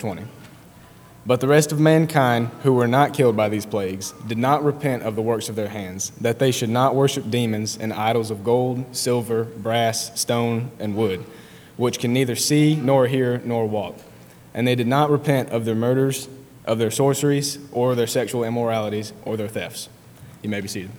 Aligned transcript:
20. 0.00 0.24
But 1.26 1.40
the 1.40 1.48
rest 1.48 1.70
of 1.70 1.78
mankind 1.78 2.48
who 2.62 2.72
were 2.72 2.88
not 2.88 3.14
killed 3.14 3.36
by 3.36 3.48
these 3.48 3.66
plagues 3.66 4.12
did 4.26 4.38
not 4.38 4.64
repent 4.64 5.02
of 5.02 5.14
the 5.14 5.22
works 5.22 5.48
of 5.48 5.54
their 5.54 5.68
hands, 5.68 6.10
that 6.20 6.38
they 6.38 6.50
should 6.50 6.70
not 6.70 6.94
worship 6.94 7.30
demons 7.30 7.76
and 7.78 7.92
idols 7.92 8.30
of 8.30 8.42
gold, 8.42 8.96
silver, 8.96 9.44
brass, 9.44 10.18
stone, 10.18 10.70
and 10.78 10.96
wood, 10.96 11.24
which 11.76 11.98
can 11.98 12.12
neither 12.12 12.34
see, 12.34 12.74
nor 12.74 13.06
hear, 13.06 13.40
nor 13.44 13.68
walk. 13.68 13.96
And 14.54 14.66
they 14.66 14.74
did 14.74 14.86
not 14.86 15.10
repent 15.10 15.50
of 15.50 15.64
their 15.66 15.74
murders, 15.74 16.28
of 16.64 16.78
their 16.78 16.90
sorceries, 16.90 17.58
or 17.70 17.94
their 17.94 18.06
sexual 18.06 18.42
immoralities, 18.42 19.12
or 19.24 19.36
their 19.36 19.48
thefts. 19.48 19.88
You 20.42 20.48
may 20.48 20.60
be 20.60 20.68
seated. 20.68 20.90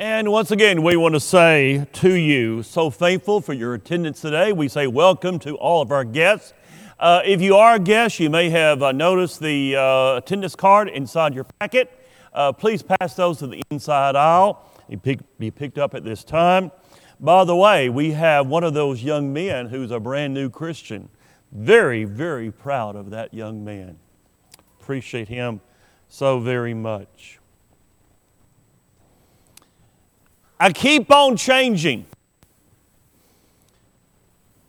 And 0.00 0.32
once 0.32 0.50
again, 0.50 0.82
we 0.82 0.96
want 0.96 1.12
to 1.12 1.20
say 1.20 1.86
to 1.92 2.14
you, 2.14 2.62
so 2.62 2.88
thankful 2.88 3.42
for 3.42 3.52
your 3.52 3.74
attendance 3.74 4.22
today. 4.22 4.50
We 4.50 4.66
say 4.66 4.86
welcome 4.86 5.38
to 5.40 5.56
all 5.56 5.82
of 5.82 5.92
our 5.92 6.04
guests. 6.04 6.54
Uh, 6.98 7.20
if 7.22 7.42
you 7.42 7.56
are 7.56 7.74
a 7.74 7.78
guest, 7.78 8.18
you 8.18 8.30
may 8.30 8.48
have 8.48 8.82
uh, 8.82 8.92
noticed 8.92 9.40
the 9.40 9.76
uh, 9.76 10.16
attendance 10.16 10.56
card 10.56 10.88
inside 10.88 11.34
your 11.34 11.44
packet. 11.44 11.92
Uh, 12.32 12.50
please 12.50 12.82
pass 12.82 13.12
those 13.12 13.40
to 13.40 13.46
the 13.46 13.62
inside 13.68 14.16
aisle. 14.16 14.64
Pick, 15.02 15.18
be 15.38 15.50
picked 15.50 15.76
up 15.76 15.94
at 15.94 16.02
this 16.02 16.24
time. 16.24 16.72
By 17.20 17.44
the 17.44 17.54
way, 17.54 17.90
we 17.90 18.12
have 18.12 18.46
one 18.46 18.64
of 18.64 18.72
those 18.72 19.02
young 19.04 19.34
men 19.34 19.66
who's 19.66 19.90
a 19.90 20.00
brand 20.00 20.32
new 20.32 20.48
Christian. 20.48 21.10
Very, 21.52 22.04
very 22.04 22.50
proud 22.50 22.96
of 22.96 23.10
that 23.10 23.34
young 23.34 23.66
man. 23.66 23.98
Appreciate 24.80 25.28
him 25.28 25.60
so 26.08 26.40
very 26.40 26.72
much. 26.72 27.39
I 30.62 30.70
keep 30.74 31.10
on 31.10 31.38
changing. 31.38 32.04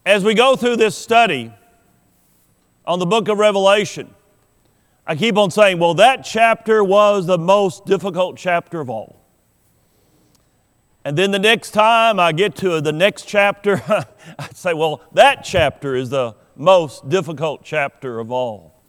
As 0.06 0.24
we 0.24 0.34
go 0.34 0.56
through 0.56 0.78
this 0.78 0.98
study 0.98 1.54
on 2.86 3.00
the 3.00 3.06
book 3.06 3.28
of 3.28 3.38
Revelation, 3.38 4.16
I 5.06 5.18
keep 5.18 5.38
on 5.38 5.52
saying, 5.52 5.80
well, 5.80 5.94
that 5.96 6.24
chapter 6.24 6.82
was 6.82 7.26
the 7.26 7.38
most 7.38 7.86
difficult 7.86 8.38
chapter 8.38 8.80
of 8.80 8.90
all. 8.90 9.20
And 11.04 11.18
then 11.18 11.32
the 11.32 11.40
next 11.40 11.72
time 11.72 12.22
I 12.22 12.32
get 12.32 12.56
to 12.58 12.80
the 12.80 12.94
next 12.94 13.28
chapter, 13.28 13.84
I 14.40 14.48
say, 14.54 14.74
well, 14.74 15.02
that 15.12 15.44
chapter 15.44 15.96
is 15.96 16.10
the 16.10 16.36
most 16.56 17.10
difficult 17.10 17.66
chapter 17.66 18.20
of 18.20 18.32
all. 18.32 18.82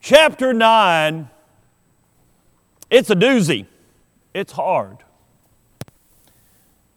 Chapter 0.00 0.52
9, 0.52 1.30
it's 2.90 3.08
a 3.08 3.16
doozy, 3.16 3.66
it's 4.34 4.52
hard. 4.52 5.04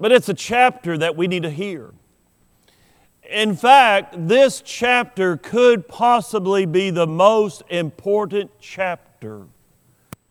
But 0.02 0.12
it's 0.12 0.28
a 0.30 0.34
chapter 0.34 0.98
that 0.98 1.16
we 1.16 1.28
need 1.28 1.44
to 1.44 1.52
hear. 1.52 1.92
In 3.30 3.56
fact, 3.56 4.16
this 4.28 4.60
chapter 4.66 5.38
could 5.38 5.88
possibly 5.88 6.66
be 6.66 6.90
the 6.90 7.06
most 7.06 7.62
important 7.70 8.50
chapter 8.60 9.44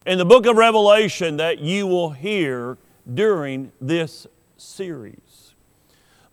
in 0.05 0.19
the 0.19 0.25
book 0.25 0.45
of 0.47 0.57
Revelation 0.57 1.37
that 1.37 1.61
you 1.61 1.87
will 1.87 2.11
hear 2.11 2.79
during 3.15 3.71
this 3.81 4.27
series. 4.57 5.55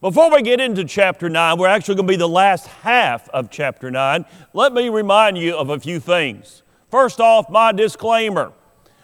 Before 0.01 0.31
we 0.33 0.41
get 0.41 0.59
into 0.59 0.83
chapter 0.83 1.29
9, 1.29 1.59
we're 1.59 1.67
actually 1.67 1.95
going 1.95 2.07
to 2.07 2.13
be 2.13 2.17
the 2.17 2.27
last 2.27 2.65
half 2.65 3.29
of 3.29 3.51
chapter 3.51 3.91
9. 3.91 4.25
Let 4.53 4.73
me 4.73 4.89
remind 4.89 5.37
you 5.37 5.55
of 5.55 5.69
a 5.69 5.79
few 5.79 5.99
things. 5.99 6.63
First 6.89 7.19
off, 7.19 7.51
my 7.51 7.71
disclaimer 7.71 8.51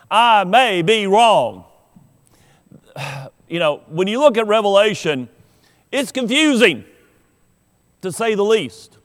I 0.10 0.44
may 0.44 0.82
be 0.82 1.06
wrong 1.06 1.66
you 3.48 3.60
know, 3.60 3.82
when 3.88 4.08
you 4.08 4.20
look 4.20 4.38
at 4.38 4.48
Revelation, 4.48 5.30
it's 5.92 6.12
confusing, 6.12 6.86
to 8.02 8.12
say 8.12 8.36
the 8.36 8.44
least. 8.44 8.98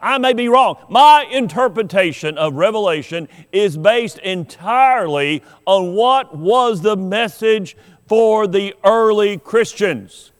I 0.00 0.18
may 0.18 0.34
be 0.34 0.48
wrong. 0.48 0.76
My 0.88 1.26
interpretation 1.30 2.36
of 2.36 2.54
Revelation 2.54 3.28
is 3.50 3.76
based 3.76 4.18
entirely 4.18 5.42
on 5.64 5.94
what 5.94 6.36
was 6.36 6.82
the 6.82 6.96
message 6.96 7.76
for 8.06 8.46
the 8.46 8.74
early 8.84 9.38
Christians. 9.38 10.32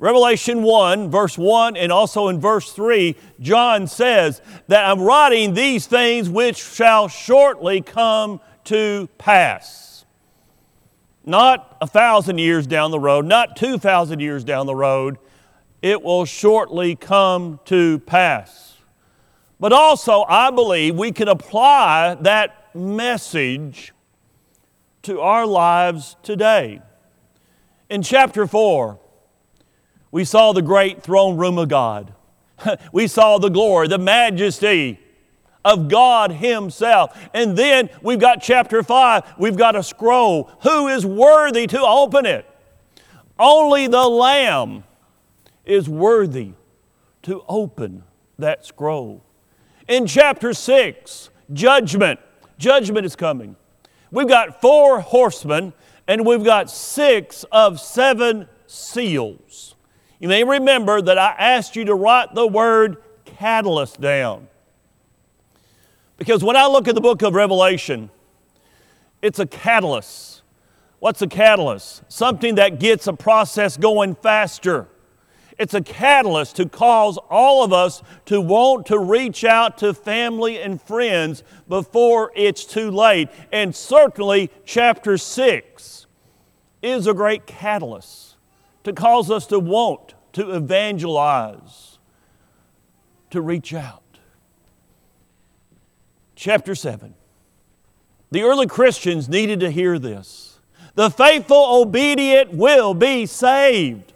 Revelation 0.00 0.62
1, 0.62 1.10
verse 1.10 1.36
1, 1.36 1.76
and 1.76 1.92
also 1.92 2.28
in 2.28 2.40
verse 2.40 2.72
3, 2.72 3.14
John 3.38 3.86
says 3.86 4.40
that 4.66 4.90
I'm 4.90 5.00
writing 5.00 5.52
these 5.52 5.86
things 5.86 6.28
which 6.28 6.56
shall 6.56 7.06
shortly 7.06 7.82
come 7.82 8.40
to 8.64 9.08
pass. 9.18 9.89
Not 11.24 11.76
a 11.80 11.86
thousand 11.86 12.38
years 12.38 12.66
down 12.66 12.90
the 12.90 13.00
road, 13.00 13.26
not 13.26 13.56
2,000 13.56 14.20
years 14.20 14.44
down 14.44 14.66
the 14.66 14.74
road. 14.74 15.18
It 15.82 16.02
will 16.02 16.24
shortly 16.24 16.96
come 16.96 17.60
to 17.66 17.98
pass. 18.00 18.76
But 19.58 19.72
also, 19.72 20.24
I 20.26 20.50
believe 20.50 20.96
we 20.96 21.12
can 21.12 21.28
apply 21.28 22.16
that 22.22 22.74
message 22.74 23.92
to 25.02 25.20
our 25.20 25.46
lives 25.46 26.16
today. 26.22 26.80
In 27.90 28.02
chapter 28.02 28.46
4, 28.46 28.98
we 30.10 30.24
saw 30.24 30.52
the 30.52 30.62
great 30.62 31.02
throne 31.02 31.36
room 31.36 31.58
of 31.58 31.68
God. 31.68 32.14
we 32.92 33.06
saw 33.06 33.38
the 33.38 33.48
glory, 33.48 33.88
the 33.88 33.98
majesty, 33.98 34.98
of 35.64 35.88
God 35.88 36.32
Himself. 36.32 37.18
And 37.34 37.56
then 37.56 37.90
we've 38.02 38.18
got 38.18 38.42
chapter 38.42 38.82
5, 38.82 39.34
we've 39.38 39.56
got 39.56 39.76
a 39.76 39.82
scroll. 39.82 40.50
Who 40.62 40.88
is 40.88 41.04
worthy 41.04 41.66
to 41.68 41.80
open 41.80 42.26
it? 42.26 42.46
Only 43.38 43.86
the 43.86 44.06
Lamb 44.06 44.84
is 45.64 45.88
worthy 45.88 46.52
to 47.22 47.42
open 47.48 48.02
that 48.38 48.64
scroll. 48.66 49.22
In 49.88 50.06
chapter 50.06 50.52
6, 50.52 51.30
judgment. 51.52 52.20
Judgment 52.58 53.06
is 53.06 53.16
coming. 53.16 53.56
We've 54.10 54.28
got 54.28 54.60
four 54.60 55.00
horsemen 55.00 55.72
and 56.06 56.26
we've 56.26 56.44
got 56.44 56.70
six 56.70 57.44
of 57.52 57.80
seven 57.80 58.48
seals. 58.66 59.76
You 60.18 60.28
may 60.28 60.44
remember 60.44 61.00
that 61.00 61.16
I 61.16 61.34
asked 61.38 61.76
you 61.76 61.84
to 61.86 61.94
write 61.94 62.34
the 62.34 62.46
word 62.46 62.98
catalyst 63.24 64.00
down. 64.00 64.48
Because 66.20 66.44
when 66.44 66.54
I 66.54 66.66
look 66.66 66.86
at 66.86 66.94
the 66.94 67.00
book 67.00 67.22
of 67.22 67.34
Revelation, 67.34 68.10
it's 69.22 69.38
a 69.38 69.46
catalyst. 69.46 70.42
What's 70.98 71.22
a 71.22 71.26
catalyst? 71.26 72.02
Something 72.12 72.56
that 72.56 72.78
gets 72.78 73.06
a 73.06 73.14
process 73.14 73.78
going 73.78 74.16
faster. 74.16 74.86
It's 75.58 75.72
a 75.72 75.80
catalyst 75.80 76.56
to 76.56 76.68
cause 76.68 77.16
all 77.30 77.64
of 77.64 77.72
us 77.72 78.02
to 78.26 78.38
want 78.38 78.84
to 78.86 78.98
reach 78.98 79.44
out 79.44 79.78
to 79.78 79.94
family 79.94 80.60
and 80.60 80.80
friends 80.80 81.42
before 81.70 82.32
it's 82.36 82.66
too 82.66 82.90
late. 82.90 83.30
And 83.50 83.74
certainly, 83.74 84.50
chapter 84.66 85.16
6 85.16 86.06
is 86.82 87.06
a 87.06 87.14
great 87.14 87.46
catalyst 87.46 88.36
to 88.84 88.92
cause 88.92 89.30
us 89.30 89.46
to 89.46 89.58
want 89.58 90.12
to 90.34 90.54
evangelize, 90.54 91.98
to 93.30 93.40
reach 93.40 93.72
out 93.72 93.99
chapter 96.40 96.74
7. 96.74 97.14
The 98.30 98.42
early 98.42 98.66
Christians 98.66 99.28
needed 99.28 99.60
to 99.60 99.70
hear 99.70 99.98
this. 99.98 100.58
The 100.94 101.10
faithful, 101.10 101.82
obedient 101.82 102.54
will 102.54 102.94
be 102.94 103.26
saved. 103.26 104.14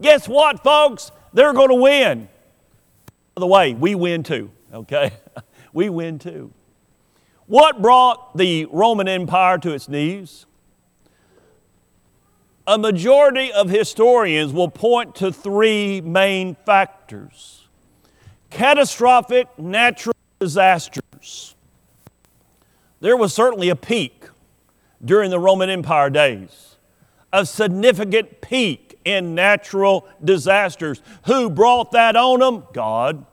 Guess 0.00 0.28
what, 0.28 0.62
folks? 0.62 1.10
They're 1.32 1.52
going 1.52 1.70
to 1.70 1.74
win. 1.74 2.28
By 3.34 3.40
the 3.40 3.46
way, 3.48 3.74
we 3.74 3.96
win 3.96 4.22
too, 4.22 4.52
okay? 4.72 5.10
we 5.72 5.88
win 5.88 6.20
too. 6.20 6.52
What 7.46 7.82
brought 7.82 8.36
the 8.36 8.66
Roman 8.66 9.08
Empire 9.08 9.58
to 9.58 9.72
its 9.72 9.88
knees? 9.88 10.46
A 12.68 12.78
majority 12.78 13.52
of 13.52 13.68
historians 13.68 14.52
will 14.52 14.70
point 14.70 15.16
to 15.16 15.32
three 15.32 16.00
main 16.00 16.54
factors 16.64 17.66
catastrophic 18.50 19.48
natural 19.58 20.14
disasters 20.38 21.03
there 23.04 23.18
was 23.18 23.34
certainly 23.34 23.68
a 23.68 23.76
peak 23.76 24.30
during 25.04 25.30
the 25.30 25.38
Roman 25.38 25.68
Empire 25.68 26.08
days, 26.08 26.76
a 27.34 27.44
significant 27.44 28.40
peak 28.40 28.98
in 29.04 29.34
natural 29.34 30.08
disasters. 30.24 31.02
Who 31.26 31.50
brought 31.50 31.92
that 31.92 32.16
on 32.16 32.40
them? 32.40 32.64
God. 32.72 33.26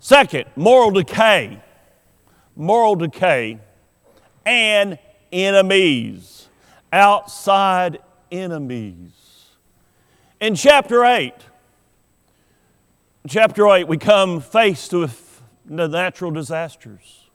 Second, 0.00 0.46
moral 0.56 0.90
decay. 0.90 1.62
Moral 2.56 2.96
decay 2.96 3.60
and 4.44 4.98
enemies, 5.30 6.48
outside 6.92 8.00
enemies. 8.32 9.12
In 10.40 10.56
chapter 10.56 11.04
8, 11.04 11.32
chapter 13.28 13.68
8, 13.68 13.86
we 13.86 13.98
come 13.98 14.40
faced 14.40 14.92
with 14.92 15.42
the 15.64 15.86
natural 15.86 16.32
disasters. 16.32 17.25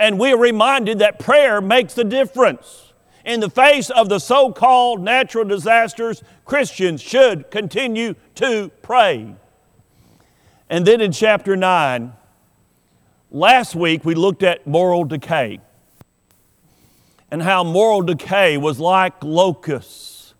And 0.00 0.18
we're 0.18 0.38
reminded 0.38 0.98
that 1.00 1.18
prayer 1.18 1.60
makes 1.60 1.96
a 1.98 2.04
difference. 2.04 2.94
In 3.24 3.40
the 3.40 3.50
face 3.50 3.90
of 3.90 4.08
the 4.08 4.18
so 4.18 4.50
called 4.50 5.02
natural 5.02 5.44
disasters, 5.44 6.22
Christians 6.46 7.02
should 7.02 7.50
continue 7.50 8.14
to 8.36 8.70
pray. 8.80 9.36
And 10.70 10.86
then 10.86 11.02
in 11.02 11.12
chapter 11.12 11.54
9, 11.54 12.14
last 13.30 13.74
week 13.74 14.02
we 14.02 14.14
looked 14.14 14.42
at 14.42 14.66
moral 14.66 15.04
decay 15.04 15.60
and 17.30 17.42
how 17.42 17.62
moral 17.62 18.00
decay 18.00 18.56
was 18.56 18.80
like 18.80 19.22
locusts 19.22 20.34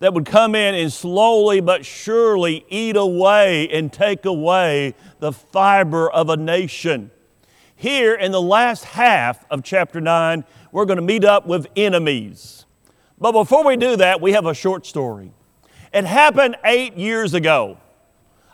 that 0.00 0.12
would 0.12 0.26
come 0.26 0.56
in 0.56 0.74
and 0.74 0.92
slowly 0.92 1.60
but 1.60 1.86
surely 1.86 2.66
eat 2.68 2.96
away 2.96 3.68
and 3.68 3.92
take 3.92 4.24
away 4.24 4.94
the 5.20 5.32
fiber 5.32 6.10
of 6.10 6.28
a 6.28 6.36
nation. 6.36 7.12
Here 7.76 8.14
in 8.14 8.32
the 8.32 8.40
last 8.40 8.84
half 8.84 9.44
of 9.50 9.62
chapter 9.62 10.00
9, 10.00 10.44
we're 10.72 10.86
going 10.86 10.96
to 10.96 11.02
meet 11.02 11.24
up 11.24 11.46
with 11.46 11.66
enemies. 11.76 12.64
But 13.18 13.32
before 13.32 13.64
we 13.64 13.76
do 13.76 13.96
that, 13.96 14.20
we 14.20 14.32
have 14.32 14.46
a 14.46 14.54
short 14.54 14.86
story. 14.86 15.32
It 15.92 16.04
happened 16.04 16.56
eight 16.64 16.96
years 16.96 17.34
ago. 17.34 17.78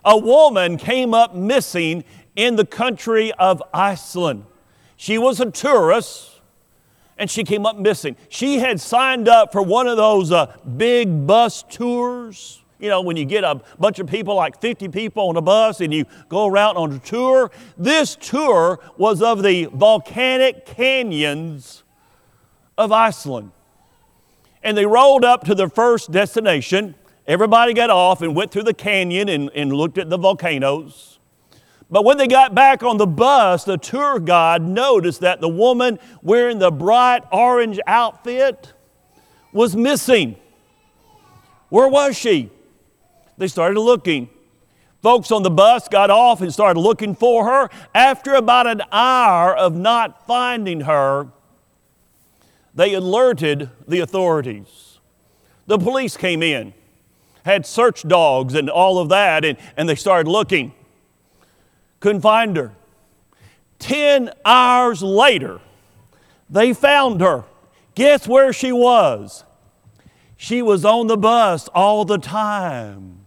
A 0.04 0.18
woman 0.18 0.76
came 0.76 1.14
up 1.14 1.36
missing 1.36 2.02
in 2.34 2.56
the 2.56 2.66
country 2.66 3.32
of 3.32 3.62
Iceland. 3.72 4.44
She 4.96 5.18
was 5.18 5.40
a 5.40 5.50
tourist 5.50 6.40
and 7.16 7.30
she 7.30 7.44
came 7.44 7.64
up 7.64 7.78
missing. 7.78 8.16
She 8.28 8.58
had 8.58 8.80
signed 8.80 9.28
up 9.28 9.52
for 9.52 9.62
one 9.62 9.86
of 9.86 9.96
those 9.96 10.32
uh, 10.32 10.56
big 10.76 11.26
bus 11.26 11.62
tours. 11.62 12.61
You 12.82 12.88
know, 12.88 13.00
when 13.00 13.16
you 13.16 13.24
get 13.24 13.44
a 13.44 13.60
bunch 13.78 14.00
of 14.00 14.08
people, 14.08 14.34
like 14.34 14.60
50 14.60 14.88
people 14.88 15.28
on 15.28 15.36
a 15.36 15.40
bus, 15.40 15.80
and 15.80 15.94
you 15.94 16.04
go 16.28 16.48
around 16.48 16.76
on 16.76 16.90
a 16.90 16.98
tour. 16.98 17.52
This 17.78 18.16
tour 18.16 18.80
was 18.96 19.22
of 19.22 19.44
the 19.44 19.66
volcanic 19.66 20.66
canyons 20.66 21.84
of 22.76 22.90
Iceland. 22.90 23.52
And 24.64 24.76
they 24.76 24.84
rolled 24.84 25.24
up 25.24 25.44
to 25.44 25.54
their 25.54 25.68
first 25.68 26.10
destination. 26.10 26.96
Everybody 27.24 27.72
got 27.72 27.90
off 27.90 28.20
and 28.20 28.34
went 28.34 28.50
through 28.50 28.64
the 28.64 28.74
canyon 28.74 29.28
and, 29.28 29.48
and 29.54 29.72
looked 29.72 29.96
at 29.96 30.10
the 30.10 30.18
volcanoes. 30.18 31.20
But 31.88 32.04
when 32.04 32.16
they 32.16 32.26
got 32.26 32.52
back 32.52 32.82
on 32.82 32.96
the 32.96 33.06
bus, 33.06 33.62
the 33.62 33.76
tour 33.76 34.18
guide 34.18 34.62
noticed 34.62 35.20
that 35.20 35.40
the 35.40 35.48
woman 35.48 36.00
wearing 36.20 36.58
the 36.58 36.72
bright 36.72 37.22
orange 37.30 37.78
outfit 37.86 38.72
was 39.52 39.76
missing. 39.76 40.34
Where 41.68 41.86
was 41.86 42.18
she? 42.18 42.50
They 43.38 43.48
started 43.48 43.80
looking. 43.80 44.28
Folks 45.02 45.32
on 45.32 45.42
the 45.42 45.50
bus 45.50 45.88
got 45.88 46.10
off 46.10 46.40
and 46.40 46.52
started 46.52 46.78
looking 46.78 47.14
for 47.16 47.44
her. 47.46 47.70
After 47.94 48.34
about 48.34 48.68
an 48.68 48.82
hour 48.92 49.54
of 49.54 49.74
not 49.74 50.26
finding 50.26 50.82
her, 50.82 51.28
they 52.74 52.94
alerted 52.94 53.70
the 53.86 53.98
authorities. 54.00 55.00
The 55.66 55.78
police 55.78 56.16
came 56.16 56.42
in, 56.42 56.72
had 57.44 57.66
search 57.66 58.06
dogs 58.06 58.54
and 58.54 58.70
all 58.70 58.98
of 58.98 59.08
that, 59.08 59.44
and, 59.44 59.58
and 59.76 59.88
they 59.88 59.96
started 59.96 60.30
looking. 60.30 60.72
Couldn't 61.98 62.22
find 62.22 62.56
her. 62.56 62.72
Ten 63.78 64.30
hours 64.44 65.02
later, 65.02 65.60
they 66.48 66.72
found 66.72 67.20
her. 67.20 67.44
Guess 67.96 68.28
where 68.28 68.52
she 68.52 68.70
was? 68.70 69.44
She 70.36 70.62
was 70.62 70.84
on 70.84 71.08
the 71.08 71.16
bus 71.16 71.68
all 71.68 72.04
the 72.04 72.18
time. 72.18 73.21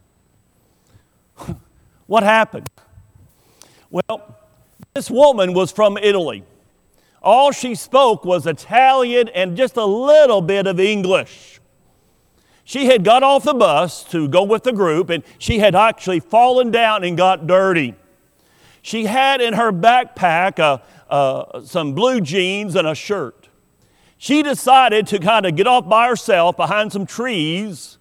What 2.08 2.24
happened? 2.24 2.70
Well, 3.90 4.38
this 4.94 5.10
woman 5.10 5.54
was 5.54 5.72
from 5.72 5.98
Italy. 5.98 6.44
All 7.22 7.52
she 7.52 7.76
spoke 7.76 8.24
was 8.24 8.46
Italian 8.46 9.30
and 9.30 9.58
just 9.58 9.78
a 9.78 9.86
little 9.86 10.42
bit 10.42 10.68
of 10.68 10.80
English. 10.80 11.60
She 12.64 12.88
had 12.88 13.04
got 13.04 13.24
off 13.24 13.44
the 13.44 13.54
bus 13.54 14.04
to 14.06 14.28
go 14.28 14.44
with 14.44 14.64
the 14.64 14.74
group 14.74 15.10
and 15.10 15.24
she 15.38 15.60
had 15.60 15.76
actually 15.76 16.20
fallen 16.20 16.72
down 16.72 17.04
and 17.04 17.16
got 17.16 17.48
dirty. 17.48 17.96
She 18.82 19.06
had 19.06 19.42
in 19.42 19.54
her 19.54 19.72
backpack 19.72 20.60
uh, 20.60 20.80
uh, 21.10 21.62
some 21.62 21.94
blue 21.94 22.22
jeans 22.22 22.76
and 22.76 22.88
a 22.88 22.94
shirt. 22.94 23.50
She 24.18 24.44
decided 24.44 25.08
to 25.08 25.20
kind 25.20 25.46
of 25.46 25.56
get 25.56 25.68
off 25.68 25.88
by 25.88 26.08
herself 26.08 26.58
behind 26.58 26.92
some 26.92 27.06
trees. 27.06 27.98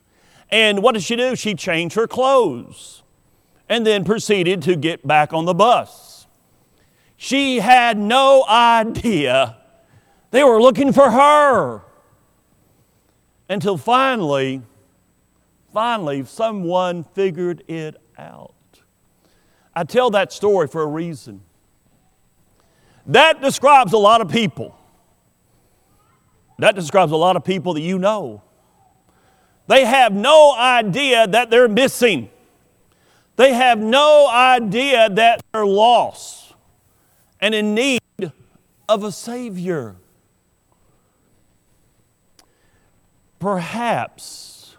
And 0.51 0.83
what 0.83 0.93
did 0.93 1.03
she 1.03 1.17
do? 1.17 1.37
She 1.37 1.55
changed 1.55 1.97
her 1.97 2.07
clothes 2.07 3.04
and 3.75 3.85
then 3.85 4.05
proceeded 4.05 4.63
to 4.63 4.77
get 4.77 5.05
back 5.05 5.33
on 5.33 5.47
the 5.47 5.53
bus. 5.53 6.29
She 7.17 7.59
had 7.59 7.99
no 7.99 8.45
idea 8.49 9.57
they 10.31 10.45
were 10.45 10.63
looking 10.63 10.93
for 10.93 11.11
her 11.11 11.83
until 13.49 13.77
finally, 13.77 14.63
finally, 15.73 16.25
someone 16.25 17.03
figured 17.15 17.65
it 17.67 18.01
out. 18.17 18.55
I 19.75 19.83
tell 19.83 20.09
that 20.11 20.33
story 20.33 20.69
for 20.69 20.83
a 20.83 20.87
reason. 20.87 21.41
That 23.07 23.43
describes 23.43 23.93
a 23.93 23.99
lot 23.99 24.21
of 24.21 24.29
people. 24.29 24.79
That 26.61 26.77
describes 26.77 27.11
a 27.11 27.17
lot 27.17 27.35
of 27.35 27.45
people 27.45 27.75
that 27.75 27.81
you 27.81 27.99
know. 27.99 28.41
They 29.67 29.85
have 29.85 30.13
no 30.13 30.55
idea 30.57 31.27
that 31.27 31.51
they're 31.51 31.67
missing. 31.67 32.31
They 33.37 33.53
have 33.53 33.79
no 33.79 34.29
idea 34.29 35.11
that 35.11 35.43
they're 35.53 35.67
lost 35.67 36.55
and 37.41 37.55
in 37.55 37.75
need 37.75 38.01
of 38.89 39.03
a 39.03 39.11
Savior. 39.11 39.97
Perhaps, 43.39 44.77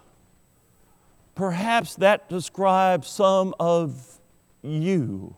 perhaps 1.34 1.94
that 1.96 2.28
describes 2.28 3.08
some 3.08 3.54
of 3.60 4.18
you. 4.62 5.36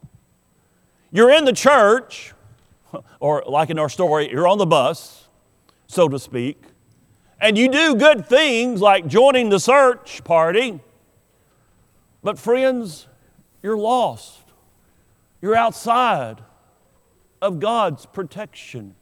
You're 1.11 1.31
in 1.31 1.45
the 1.45 1.53
church, 1.53 2.33
or 3.21 3.43
like 3.47 3.71
in 3.71 3.79
our 3.79 3.89
story, 3.89 4.31
you're 4.31 4.49
on 4.49 4.59
the 4.59 4.67
bus, 4.67 5.29
so 5.87 6.09
to 6.09 6.19
speak, 6.19 6.63
and 7.41 7.59
you 7.59 7.69
do 7.69 7.97
good 7.97 8.27
things 8.27 8.81
like 8.81 9.07
joining 9.07 9.49
the 9.49 9.61
search 9.61 10.23
party, 10.25 10.81
but 12.23 12.39
friends, 12.39 13.07
you're 13.63 13.79
lost. 13.79 14.43
You're 15.41 15.57
outside 15.57 16.43
of 17.41 17.61
God's 17.61 18.07
protection. 18.07 18.95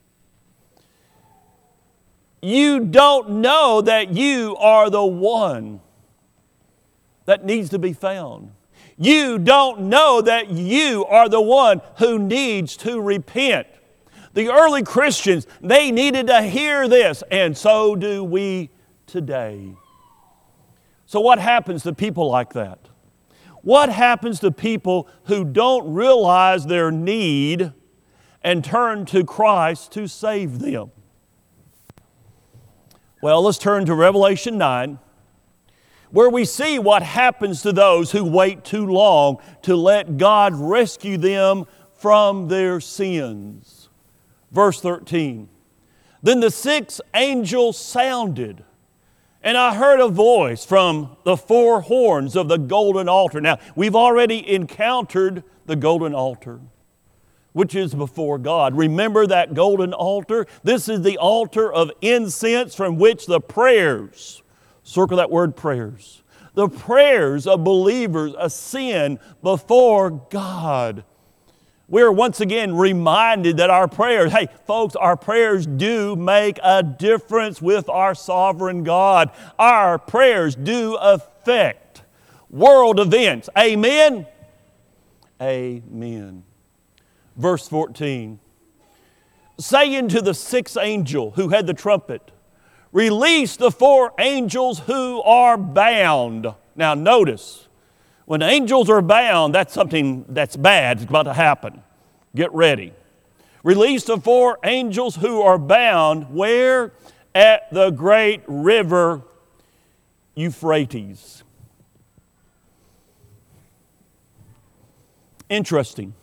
You 2.41 2.81
don't 2.81 3.41
know 3.41 3.81
that 3.81 4.13
you 4.13 4.55
are 4.57 4.89
the 4.89 5.05
one 5.05 5.81
that 7.25 7.43
needs 7.43 7.69
to 7.69 7.79
be 7.79 7.93
found 7.93 8.51
you 8.97 9.37
don't 9.37 9.81
know 9.81 10.21
that 10.21 10.49
you 10.49 11.05
are 11.05 11.29
the 11.29 11.41
one 11.41 11.81
who 11.99 12.17
needs 12.17 12.75
to 12.77 12.99
repent. 12.99 13.67
The 14.33 14.49
early 14.49 14.83
Christians, 14.83 15.47
they 15.61 15.91
needed 15.91 16.27
to 16.27 16.41
hear 16.41 16.87
this, 16.87 17.23
and 17.31 17.55
so 17.55 17.95
do 17.95 18.23
we 18.23 18.71
today. 19.05 19.75
So, 21.05 21.19
what 21.19 21.39
happens 21.39 21.83
to 21.83 21.93
people 21.93 22.29
like 22.29 22.53
that? 22.53 22.79
What 23.67 23.89
happens 23.89 24.39
to 24.39 24.51
people 24.51 25.09
who 25.25 25.43
don't 25.43 25.93
realize 25.93 26.67
their 26.67 26.89
need 26.89 27.73
and 28.41 28.63
turn 28.63 29.05
to 29.07 29.25
Christ 29.25 29.91
to 29.91 30.07
save 30.07 30.59
them? 30.59 30.91
Well, 33.21 33.41
let's 33.41 33.57
turn 33.57 33.85
to 33.87 33.93
Revelation 33.93 34.57
9 34.57 34.99
where 36.11 36.29
we 36.29 36.45
see 36.45 36.79
what 36.79 37.03
happens 37.03 37.61
to 37.63 37.73
those 37.73 38.13
who 38.13 38.23
wait 38.23 38.63
too 38.63 38.85
long 38.85 39.39
to 39.63 39.75
let 39.75 40.15
God 40.15 40.55
rescue 40.55 41.17
them 41.17 41.65
from 41.91 42.47
their 42.47 42.79
sins. 42.79 43.89
Verse 44.49 44.79
13 44.79 45.49
Then 46.23 46.39
the 46.39 46.51
sixth 46.51 47.01
angel 47.13 47.73
sounded, 47.73 48.63
and 49.47 49.57
I 49.57 49.75
heard 49.75 50.01
a 50.01 50.09
voice 50.09 50.65
from 50.65 51.15
the 51.23 51.37
four 51.37 51.79
horns 51.79 52.35
of 52.35 52.49
the 52.49 52.57
golden 52.57 53.07
altar. 53.07 53.39
Now, 53.39 53.59
we've 53.77 53.95
already 53.95 54.45
encountered 54.53 55.41
the 55.65 55.77
golden 55.77 56.13
altar 56.13 56.59
which 57.53 57.73
is 57.73 57.95
before 57.95 58.37
God. 58.37 58.75
Remember 58.75 59.25
that 59.25 59.53
golden 59.55 59.93
altar? 59.93 60.45
This 60.63 60.89
is 60.89 61.01
the 61.01 61.17
altar 61.17 61.73
of 61.73 61.91
incense 62.01 62.75
from 62.75 62.97
which 62.97 63.25
the 63.25 63.39
prayers 63.39 64.43
Circle 64.83 65.17
that 65.17 65.31
word 65.31 65.55
prayers. 65.55 66.23
The 66.53 66.69
prayers 66.69 67.47
of 67.47 67.63
believers 67.63 68.33
ascend 68.37 69.19
before 69.43 70.09
God. 70.11 71.03
We're 71.89 72.11
once 72.11 72.41
again 72.41 72.75
reminded 72.75 73.57
that 73.57 73.69
our 73.69 73.87
prayers, 73.87 74.33
hey, 74.33 74.47
folks, 74.65 74.95
our 74.95 75.15
prayers 75.15 75.65
do 75.65 76.15
make 76.15 76.59
a 76.61 76.83
difference 76.83 77.61
with 77.61 77.87
our 77.87 78.13
sovereign 78.13 78.83
God. 78.83 79.31
Our 79.57 79.97
prayers 79.97 80.55
do 80.55 80.95
affect 80.95 82.01
world 82.49 82.99
events. 82.99 83.49
Amen? 83.57 84.27
Amen. 85.41 86.43
Verse 87.37 87.67
14 87.69 88.39
saying 89.59 90.09
to 90.09 90.21
the 90.21 90.33
sixth 90.33 90.77
angel 90.79 91.31
who 91.31 91.49
had 91.49 91.67
the 91.67 91.73
trumpet, 91.73 92.31
Release 92.91 93.57
the 93.57 93.71
four 93.71 94.13
angels 94.17 94.79
who 94.79 95.21
are 95.23 95.57
bound. 95.57 96.47
Now, 96.75 96.93
notice, 96.93 97.66
when 98.27 98.41
angels 98.41 98.89
are 98.89 99.01
bound, 99.01 99.55
that's 99.55 99.73
something 99.73 100.25
that's 100.27 100.57
bad. 100.57 100.97
It's 100.97 101.05
about 101.05 101.23
to 101.23 101.33
happen. 101.33 101.81
Get 102.35 102.53
ready. 102.53 102.91
Release 103.63 104.03
the 104.03 104.17
four 104.17 104.59
angels 104.65 105.15
who 105.15 105.41
are 105.41 105.57
bound. 105.57 106.35
Where? 106.35 106.91
At 107.33 107.71
the 107.71 107.89
great 107.89 108.41
river 108.45 109.21
Euphrates. 110.35 111.43
Interesting. 115.47 116.13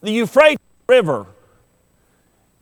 The 0.00 0.10
Euphrates 0.10 0.58
River 0.88 1.26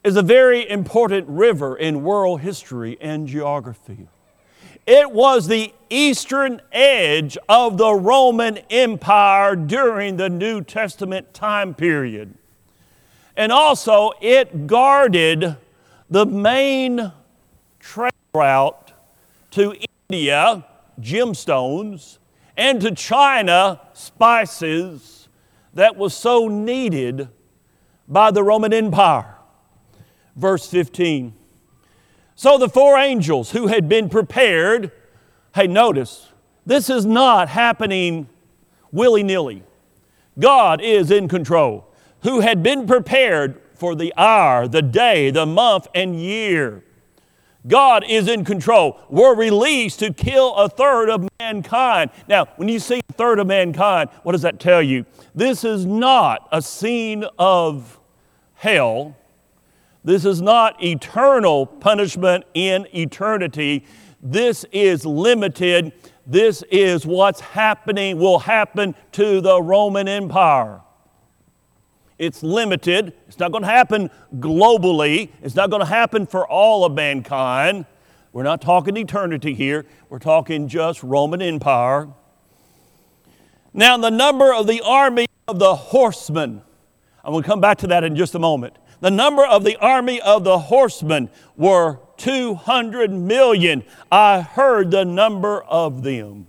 is 0.03 0.15
a 0.15 0.21
very 0.21 0.69
important 0.69 1.27
river 1.27 1.75
in 1.75 2.03
world 2.03 2.41
history 2.41 2.99
and 3.01 3.27
geography. 3.27 4.09
It 4.87 5.11
was 5.11 5.47
the 5.47 5.73
eastern 5.89 6.61
edge 6.71 7.37
of 7.49 7.77
the 7.77 7.93
Roman 7.93 8.59
Empire 8.69 9.55
during 9.55 10.17
the 10.17 10.29
New 10.29 10.61
Testament 10.61 11.33
time 11.33 11.73
period. 11.73 12.35
And 13.35 13.51
also, 13.51 14.11
it 14.21 14.67
guarded 14.67 15.57
the 16.09 16.25
main 16.25 17.11
trade 17.79 18.11
route 18.33 18.93
to 19.51 19.75
India, 20.09 20.65
gemstones, 21.01 22.19
and 22.55 22.79
to 22.81 22.91
China, 22.91 23.81
spices 23.93 25.27
that 25.73 25.95
was 25.95 26.13
so 26.13 26.47
needed 26.47 27.27
by 28.07 28.31
the 28.31 28.43
Roman 28.43 28.71
Empire. 28.71 29.35
Verse 30.35 30.67
15. 30.67 31.33
So 32.35 32.57
the 32.57 32.69
four 32.69 32.97
angels 32.97 33.51
who 33.51 33.67
had 33.67 33.87
been 33.87 34.09
prepared, 34.09 34.91
hey, 35.55 35.67
notice, 35.67 36.29
this 36.65 36.89
is 36.89 37.05
not 37.05 37.47
happening 37.49 38.27
willy 38.91 39.23
nilly. 39.23 39.63
God 40.37 40.81
is 40.81 41.11
in 41.11 41.29
control, 41.29 41.87
who 42.23 42.41
had 42.41 42.61
been 42.61 42.85
prepared 42.87 43.61
for 43.73 43.95
the 43.95 44.13
hour, 44.17 44.67
the 44.67 44.81
day, 44.81 45.31
the 45.31 45.45
month, 45.45 45.87
and 45.95 46.19
year. 46.19 46.83
God 47.67 48.03
is 48.07 48.27
in 48.27 48.45
control. 48.45 48.99
Were 49.09 49.35
released 49.35 49.99
to 49.99 50.13
kill 50.13 50.53
a 50.55 50.69
third 50.69 51.09
of 51.09 51.27
mankind. 51.39 52.11
Now, 52.27 52.45
when 52.57 52.67
you 52.67 52.79
see 52.79 53.01
a 53.09 53.13
third 53.13 53.39
of 53.39 53.47
mankind, 53.47 54.09
what 54.23 54.33
does 54.33 54.43
that 54.43 54.59
tell 54.59 54.81
you? 54.81 55.05
This 55.33 55.63
is 55.63 55.85
not 55.85 56.47
a 56.51 56.61
scene 56.61 57.25
of 57.39 57.99
hell. 58.53 59.15
This 60.05 60.23
is 60.23 60.39
not 60.39 60.81
eternal 60.83 61.65
punishment 61.65 62.45
in 62.53 62.87
eternity. 62.93 63.85
This 64.21 64.63
is 64.71 65.03
limited. 65.03 65.93
This 66.27 66.63
is 66.71 67.07
what's 67.07 67.39
happening, 67.39 68.19
will 68.19 68.39
happen 68.39 68.93
to 69.13 69.41
the 69.41 69.59
Roman 69.59 70.07
Empire. 70.07 70.81
It's 72.19 72.43
limited. 72.43 73.13
It's 73.27 73.39
not 73.39 73.51
going 73.51 73.63
to 73.63 73.69
happen 73.69 74.11
globally. 74.35 75.29
It's 75.41 75.55
not 75.55 75.71
going 75.71 75.81
to 75.81 75.87
happen 75.87 76.27
for 76.27 76.47
all 76.47 76.85
of 76.85 76.93
mankind. 76.93 77.87
We're 78.31 78.43
not 78.43 78.61
talking 78.61 78.95
eternity 78.97 79.55
here. 79.55 79.85
We're 80.09 80.19
talking 80.19 80.67
just 80.67 81.01
Roman 81.01 81.41
Empire. 81.41 82.09
Now, 83.73 83.97
the 83.97 84.11
number 84.11 84.53
of 84.53 84.67
the 84.67 84.81
army 84.81 85.25
of 85.47 85.57
the 85.57 85.75
horsemen, 85.75 86.61
I'm 87.25 87.31
going 87.31 87.41
to 87.41 87.49
come 87.49 87.59
back 87.59 87.79
to 87.79 87.87
that 87.87 88.03
in 88.03 88.15
just 88.15 88.35
a 88.35 88.39
moment. 88.39 88.77
The 89.01 89.09
number 89.09 89.43
of 89.43 89.63
the 89.63 89.77
army 89.77 90.21
of 90.21 90.43
the 90.43 90.59
horsemen 90.59 91.29
were 91.57 91.99
200 92.17 93.11
million. 93.11 93.83
I 94.11 94.41
heard 94.41 94.91
the 94.91 95.03
number 95.03 95.63
of 95.63 96.03
them. 96.03 96.45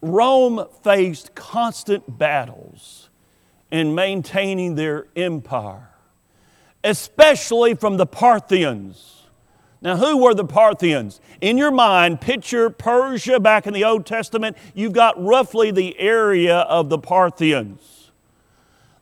Rome 0.00 0.66
faced 0.82 1.34
constant 1.34 2.18
battles 2.18 3.10
in 3.70 3.94
maintaining 3.94 4.74
their 4.74 5.06
empire, 5.14 5.90
especially 6.82 7.74
from 7.74 7.98
the 7.98 8.06
Parthians. 8.06 9.21
Now, 9.82 9.96
who 9.96 10.18
were 10.18 10.32
the 10.32 10.44
Parthians? 10.44 11.20
In 11.40 11.58
your 11.58 11.72
mind, 11.72 12.20
picture 12.20 12.70
Persia 12.70 13.40
back 13.40 13.66
in 13.66 13.74
the 13.74 13.84
Old 13.84 14.06
Testament. 14.06 14.56
You've 14.74 14.92
got 14.92 15.22
roughly 15.22 15.72
the 15.72 15.98
area 15.98 16.58
of 16.58 16.88
the 16.88 16.98
Parthians. 16.98 18.12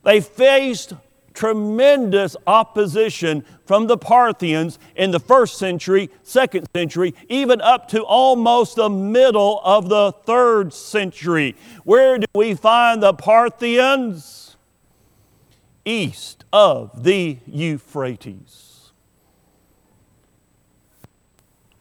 They 0.05 0.23
faced 0.23 0.95
tremendous 1.35 2.35
opposition 2.47 3.45
from 3.67 3.89
the 3.89 3.99
Parthians 3.99 4.79
in 4.97 5.11
the 5.11 5.21
first 5.21 5.59
century, 5.59 6.11
second 6.23 6.67
century, 6.75 7.15
even 7.29 7.61
up 7.61 7.89
to 7.89 8.03
almost 8.03 8.77
the 8.77 8.89
middle 8.89 9.61
of 9.63 9.91
the 9.91 10.13
third 10.25 10.73
century. 10.73 11.57
Where 11.85 12.19
do 12.19 12.27
we 12.35 12.55
find 12.55 13.03
the 13.03 13.13
Parthians? 13.13 14.57
East 15.85 16.45
of 16.53 17.05
the 17.05 17.39
Euphrates. 17.47 18.70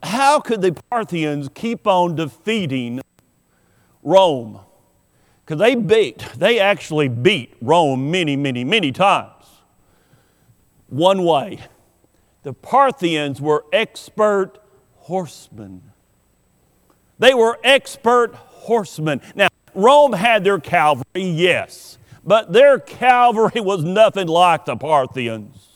How 0.04 0.40
could 0.40 0.62
the 0.62 0.74
Parthians 0.90 1.50
keep 1.54 1.86
on 1.88 2.16
defeating 2.16 3.02
Rome? 4.04 4.62
Because 5.46 5.60
they 5.60 5.76
beat, 5.76 6.20
they 6.38 6.60
actually 6.60 7.08
beat 7.08 7.56
Rome 7.62 8.12
many, 8.12 8.36
many, 8.36 8.64
many 8.64 8.92
times. 8.92 9.46
One 10.88 11.24
way. 11.24 11.60
The 12.44 12.54
Parthians 12.54 13.42
were 13.42 13.66
expert 13.74 14.60
horsemen. 14.98 15.92
They 17.18 17.34
were 17.34 17.60
expert 17.64 18.34
horsemen. 18.36 19.22
Now, 19.36 19.50
Rome 19.76 20.14
had 20.14 20.44
their 20.44 20.60
cavalry, 20.60 21.04
yes, 21.16 21.98
but 22.24 22.54
their 22.54 22.80
cavalry 22.80 23.60
was 23.60 23.84
nothing 23.84 24.28
like 24.28 24.66
the 24.66 24.76
Parthians. 24.76 25.69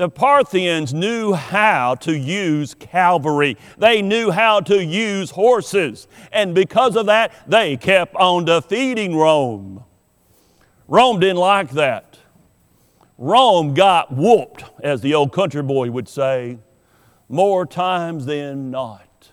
The 0.00 0.08
Parthians 0.08 0.94
knew 0.94 1.34
how 1.34 1.94
to 1.96 2.16
use 2.16 2.72
cavalry. 2.72 3.58
They 3.76 4.00
knew 4.00 4.30
how 4.30 4.60
to 4.60 4.82
use 4.82 5.32
horses. 5.32 6.08
And 6.32 6.54
because 6.54 6.96
of 6.96 7.04
that, 7.04 7.34
they 7.46 7.76
kept 7.76 8.14
on 8.16 8.46
defeating 8.46 9.14
Rome. 9.14 9.84
Rome 10.88 11.20
didn't 11.20 11.36
like 11.36 11.72
that. 11.72 12.16
Rome 13.18 13.74
got 13.74 14.10
whooped, 14.10 14.64
as 14.82 15.02
the 15.02 15.12
old 15.12 15.34
country 15.34 15.62
boy 15.62 15.90
would 15.90 16.08
say, 16.08 16.56
more 17.28 17.66
times 17.66 18.24
than 18.24 18.70
not. 18.70 19.30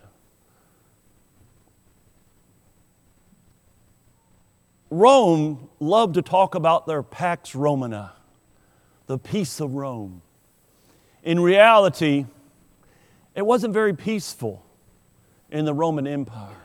Rome 4.89 5.69
loved 5.79 6.15
to 6.15 6.21
talk 6.21 6.55
about 6.55 6.88
their 6.88 7.03
Pax 7.03 7.55
Romana, 7.55 8.12
the 9.05 9.17
peace 9.17 9.62
of 9.62 9.74
Rome 9.74 10.24
in 11.27 11.41
reality, 11.41 12.25
it 13.36 13.46
wasn't 13.46 13.74
very 13.74 13.93
peaceful 13.93 14.65
in 15.51 15.65
the 15.65 15.74
Roman 15.74 16.07
Empire. 16.07 16.55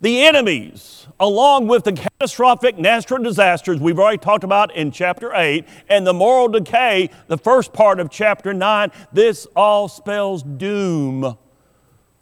The 0.00 0.22
enemies, 0.22 1.06
along 1.20 1.68
with 1.68 1.84
the 1.84 1.92
catastrophic 1.92 2.78
natural 2.78 3.22
disasters 3.22 3.80
we've 3.80 3.98
already 3.98 4.16
talked 4.16 4.44
about 4.44 4.74
in 4.74 4.90
chapter 4.90 5.34
8 5.34 5.66
and 5.90 6.06
the 6.06 6.14
moral 6.14 6.48
decay, 6.48 7.10
the 7.26 7.36
first 7.36 7.74
part 7.74 8.00
of 8.00 8.08
chapter 8.10 8.54
9, 8.54 8.90
this 9.12 9.46
all 9.54 9.88
spells 9.88 10.42
doom 10.42 11.36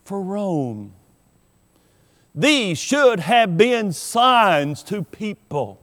for 0.04 0.20
Rome. 0.20 0.92
These 2.34 2.78
should 2.78 3.20
have 3.20 3.56
been 3.56 3.92
signs 3.92 4.82
to 4.84 5.04
people. 5.04 5.80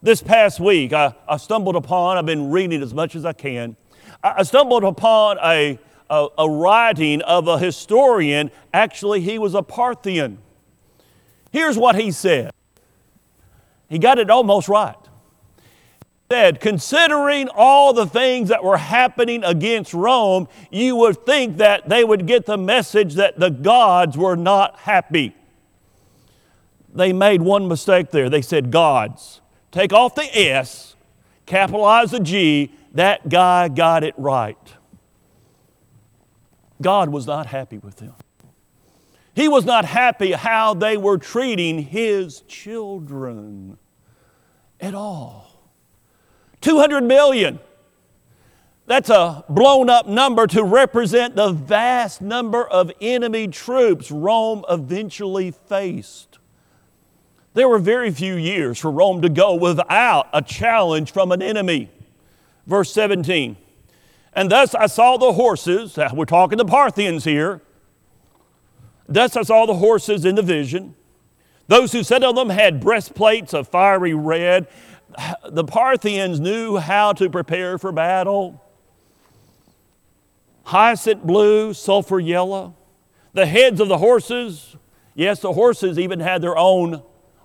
This 0.00 0.22
past 0.22 0.60
week, 0.60 0.92
I, 0.92 1.12
I 1.28 1.38
stumbled 1.38 1.74
upon, 1.74 2.18
I've 2.18 2.26
been 2.26 2.52
reading 2.52 2.82
as 2.82 2.94
much 2.94 3.16
as 3.16 3.24
I 3.24 3.32
can, 3.32 3.76
I 4.24 4.42
stumbled 4.42 4.84
upon 4.84 5.36
a, 5.44 5.78
a, 6.08 6.28
a 6.38 6.48
writing 6.48 7.20
of 7.22 7.46
a 7.46 7.58
historian. 7.58 8.50
Actually, 8.72 9.20
he 9.20 9.38
was 9.38 9.54
a 9.54 9.62
Parthian. 9.62 10.38
Here's 11.52 11.76
what 11.76 11.96
he 11.96 12.10
said. 12.10 12.50
He 13.90 13.98
got 13.98 14.18
it 14.18 14.30
almost 14.30 14.66
right. 14.66 14.96
He 16.30 16.34
said, 16.34 16.58
considering 16.58 17.50
all 17.54 17.92
the 17.92 18.06
things 18.06 18.48
that 18.48 18.64
were 18.64 18.78
happening 18.78 19.44
against 19.44 19.92
Rome, 19.92 20.48
you 20.70 20.96
would 20.96 21.26
think 21.26 21.58
that 21.58 21.90
they 21.90 22.02
would 22.02 22.26
get 22.26 22.46
the 22.46 22.56
message 22.56 23.14
that 23.16 23.38
the 23.38 23.50
gods 23.50 24.16
were 24.16 24.36
not 24.36 24.78
happy. 24.80 25.36
They 26.94 27.12
made 27.12 27.42
one 27.42 27.68
mistake 27.68 28.10
there. 28.10 28.30
They 28.30 28.40
said 28.40 28.70
gods. 28.70 29.42
Take 29.70 29.92
off 29.92 30.14
the 30.14 30.34
S, 30.34 30.96
capitalize 31.44 32.12
the 32.12 32.20
G, 32.20 32.72
that 32.94 33.28
guy 33.28 33.68
got 33.68 34.04
it 34.04 34.14
right. 34.16 34.74
God 36.80 37.10
was 37.10 37.26
not 37.26 37.46
happy 37.46 37.78
with 37.78 37.96
them. 37.96 38.14
He 39.34 39.48
was 39.48 39.64
not 39.64 39.84
happy 39.84 40.32
how 40.32 40.74
they 40.74 40.96
were 40.96 41.18
treating 41.18 41.80
his 41.80 42.40
children. 42.42 43.78
at 44.80 44.94
all. 44.94 45.70
200 46.60 47.02
million. 47.04 47.58
That's 48.86 49.08
a 49.08 49.44
blown 49.48 49.88
up 49.88 50.06
number 50.06 50.46
to 50.48 50.62
represent 50.62 51.36
the 51.36 51.52
vast 51.52 52.20
number 52.20 52.66
of 52.66 52.92
enemy 53.00 53.48
troops 53.48 54.10
Rome 54.10 54.64
eventually 54.68 55.50
faced. 55.50 56.38
There 57.54 57.68
were 57.68 57.78
very 57.78 58.10
few 58.10 58.34
years 58.34 58.78
for 58.78 58.90
Rome 58.90 59.22
to 59.22 59.28
go 59.28 59.54
without 59.54 60.28
a 60.34 60.42
challenge 60.42 61.12
from 61.12 61.32
an 61.32 61.40
enemy. 61.40 61.90
Verse 62.66 62.92
17. 62.92 63.56
And 64.32 64.50
thus 64.50 64.74
I 64.74 64.86
saw 64.86 65.16
the 65.16 65.32
horses, 65.32 65.98
we're 66.12 66.24
talking 66.24 66.58
the 66.58 66.64
Parthians 66.64 67.24
here. 67.24 67.60
Thus 69.08 69.36
I 69.36 69.42
saw 69.42 69.66
the 69.66 69.74
horses 69.74 70.24
in 70.24 70.34
the 70.34 70.42
vision. 70.42 70.94
Those 71.68 71.92
who 71.92 72.02
sat 72.02 72.22
on 72.24 72.34
them 72.34 72.50
had 72.50 72.80
breastplates 72.80 73.54
of 73.54 73.68
fiery 73.68 74.14
red. 74.14 74.66
The 75.48 75.64
Parthians 75.64 76.40
knew 76.40 76.78
how 76.78 77.12
to 77.12 77.30
prepare 77.30 77.78
for 77.78 77.92
battle 77.92 78.60
hyacinth 80.64 81.22
blue, 81.22 81.72
sulfur 81.74 82.18
yellow. 82.18 82.74
The 83.32 83.46
heads 83.46 83.80
of 83.80 83.88
the 83.88 83.98
horses, 83.98 84.76
yes, 85.14 85.40
the 85.40 85.52
horses 85.52 85.98
even 85.98 86.20
had 86.20 86.42
their 86.42 86.56
own 86.56 87.02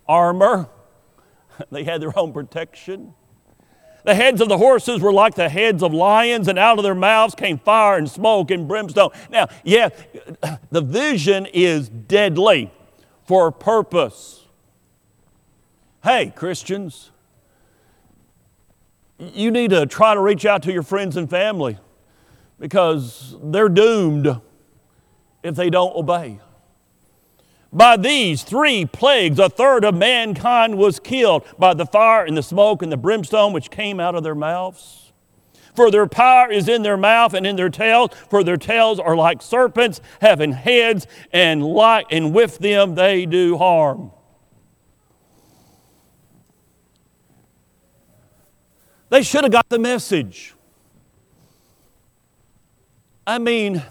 armor, 0.07 0.69
they 1.71 1.83
had 1.83 2.01
their 2.01 2.17
own 2.17 2.33
protection. 2.33 3.13
The 4.03 4.15
heads 4.15 4.41
of 4.41 4.49
the 4.49 4.57
horses 4.57 5.01
were 5.01 5.11
like 5.11 5.35
the 5.35 5.49
heads 5.49 5.83
of 5.83 5.93
lions, 5.93 6.47
and 6.47 6.57
out 6.57 6.77
of 6.77 6.83
their 6.83 6.95
mouths 6.95 7.35
came 7.35 7.59
fire 7.59 7.97
and 7.97 8.09
smoke 8.09 8.51
and 8.51 8.67
brimstone. 8.67 9.09
Now, 9.29 9.47
yeah, 9.63 9.89
the 10.71 10.81
vision 10.81 11.47
is 11.53 11.89
deadly 11.89 12.71
for 13.25 13.47
a 13.47 13.51
purpose. 13.51 14.45
Hey, 16.03 16.31
Christians, 16.35 17.11
you 19.19 19.51
need 19.51 19.71
to 19.71 19.85
try 19.85 20.13
to 20.13 20.21
reach 20.21 20.45
out 20.45 20.63
to 20.63 20.71
your 20.71 20.83
friends 20.83 21.17
and 21.17 21.29
family 21.29 21.77
because 22.57 23.35
they're 23.43 23.69
doomed 23.69 24.39
if 25.43 25.55
they 25.55 25.69
don't 25.69 25.95
obey. 25.95 26.39
By 27.71 27.97
these 27.97 28.43
three 28.43 28.85
plagues, 28.85 29.37
a 29.37 29.49
third 29.49 29.85
of 29.85 29.93
mankind 29.93 30.77
was 30.77 30.99
killed 30.99 31.45
by 31.59 31.75
the 31.75 31.85
fire 31.85 32.25
and 32.25 32.35
the 32.35 32.43
smoke 32.43 32.81
and 32.81 32.91
the 32.91 32.97
brimstone 32.97 33.53
which 33.53 33.69
came 33.69 33.99
out 33.99 34.15
of 34.15 34.23
their 34.23 34.35
mouths. 34.35 35.11
For 35.75 35.91
their 35.91 36.07
power 36.07 36.51
is 36.51 36.67
in 36.67 36.81
their 36.81 36.97
mouth 36.97 37.33
and 37.33 37.45
in 37.45 37.55
their 37.55 37.69
tails, 37.69 38.09
for 38.29 38.43
their 38.43 38.57
tails 38.57 38.99
are 38.99 39.15
like 39.15 39.41
serpents, 39.41 40.01
having 40.19 40.51
heads, 40.51 41.05
and, 41.31 41.63
like, 41.63 42.07
and 42.09 42.33
with 42.33 42.57
them 42.57 42.95
they 42.95 43.25
do 43.25 43.57
harm. 43.57 44.11
They 49.09 49.23
should 49.23 49.43
have 49.43 49.53
got 49.53 49.69
the 49.69 49.79
message. 49.79 50.53
I 53.25 53.37
mean, 53.37 53.83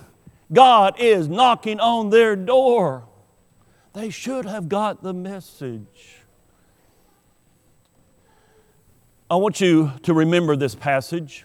God 0.53 0.97
is 0.99 1.29
knocking 1.29 1.81
on 1.81 2.11
their 2.11 2.37
door. 2.37 3.08
They 3.99 4.11
should 4.11 4.45
have 4.47 4.69
got 4.69 5.03
the 5.03 5.13
message. 5.13 6.23
I 9.29 9.35
want 9.35 9.61
you 9.61 9.91
to 10.05 10.15
remember 10.15 10.55
this 10.55 10.77
passage. 10.77 11.45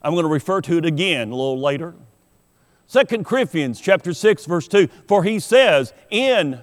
I'm 0.00 0.14
going 0.14 0.24
to 0.24 0.32
refer 0.32 0.62
to 0.62 0.78
it 0.78 0.86
again 0.86 1.28
a 1.28 1.34
little 1.34 1.60
later. 1.60 1.94
2 2.88 3.24
Corinthians 3.24 3.78
chapter 3.78 4.14
6 4.14 4.46
verse 4.46 4.68
2 4.68 4.88
for 5.06 5.22
he 5.24 5.38
says 5.38 5.92
in 6.08 6.62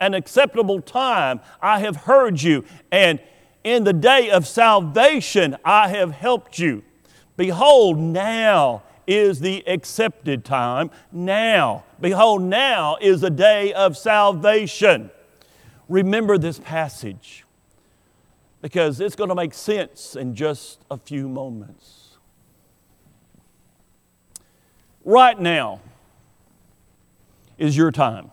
an 0.00 0.14
acceptable 0.14 0.80
time 0.80 1.40
I 1.60 1.80
have 1.80 1.96
heard 1.96 2.40
you 2.40 2.64
and 2.90 3.20
in 3.62 3.84
the 3.84 3.92
day 3.92 4.30
of 4.30 4.46
salvation 4.46 5.58
I 5.62 5.88
have 5.88 6.12
helped 6.12 6.58
you 6.58 6.82
behold 7.36 7.98
now 7.98 8.84
is 9.06 9.40
the 9.40 9.64
accepted 9.66 10.44
time 10.44 10.90
now. 11.12 11.84
Behold, 12.00 12.42
now 12.42 12.96
is 13.00 13.20
the 13.20 13.30
day 13.30 13.72
of 13.72 13.96
salvation. 13.96 15.10
Remember 15.88 16.38
this 16.38 16.58
passage 16.58 17.44
because 18.62 19.00
it's 19.00 19.16
going 19.16 19.28
to 19.28 19.34
make 19.34 19.54
sense 19.54 20.14
in 20.14 20.34
just 20.34 20.80
a 20.90 20.96
few 20.96 21.28
moments. 21.28 22.16
Right 25.04 25.38
now 25.38 25.80
is 27.58 27.76
your 27.76 27.90
time 27.90 28.30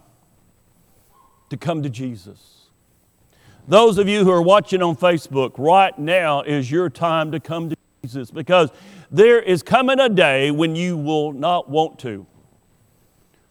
to 1.50 1.58
come 1.58 1.82
to 1.84 1.90
Jesus. 1.90 2.68
Those 3.68 3.98
of 3.98 4.08
you 4.08 4.24
who 4.24 4.32
are 4.32 4.42
watching 4.42 4.82
on 4.82 4.96
Facebook, 4.96 5.54
right 5.58 5.98
now 5.98 6.42
is 6.42 6.72
your 6.72 6.90
time 6.90 7.32
to 7.32 7.40
come 7.40 7.70
to 7.70 7.76
Jesus 8.02 8.32
because 8.32 8.70
there 9.12 9.42
is 9.42 9.64
coming 9.64 10.00
a 10.00 10.10
day 10.10 10.52
when 10.52 10.76
you 10.76 10.98
will 10.98 11.32
not 11.32 11.70
want 11.70 12.00
to. 12.00 12.26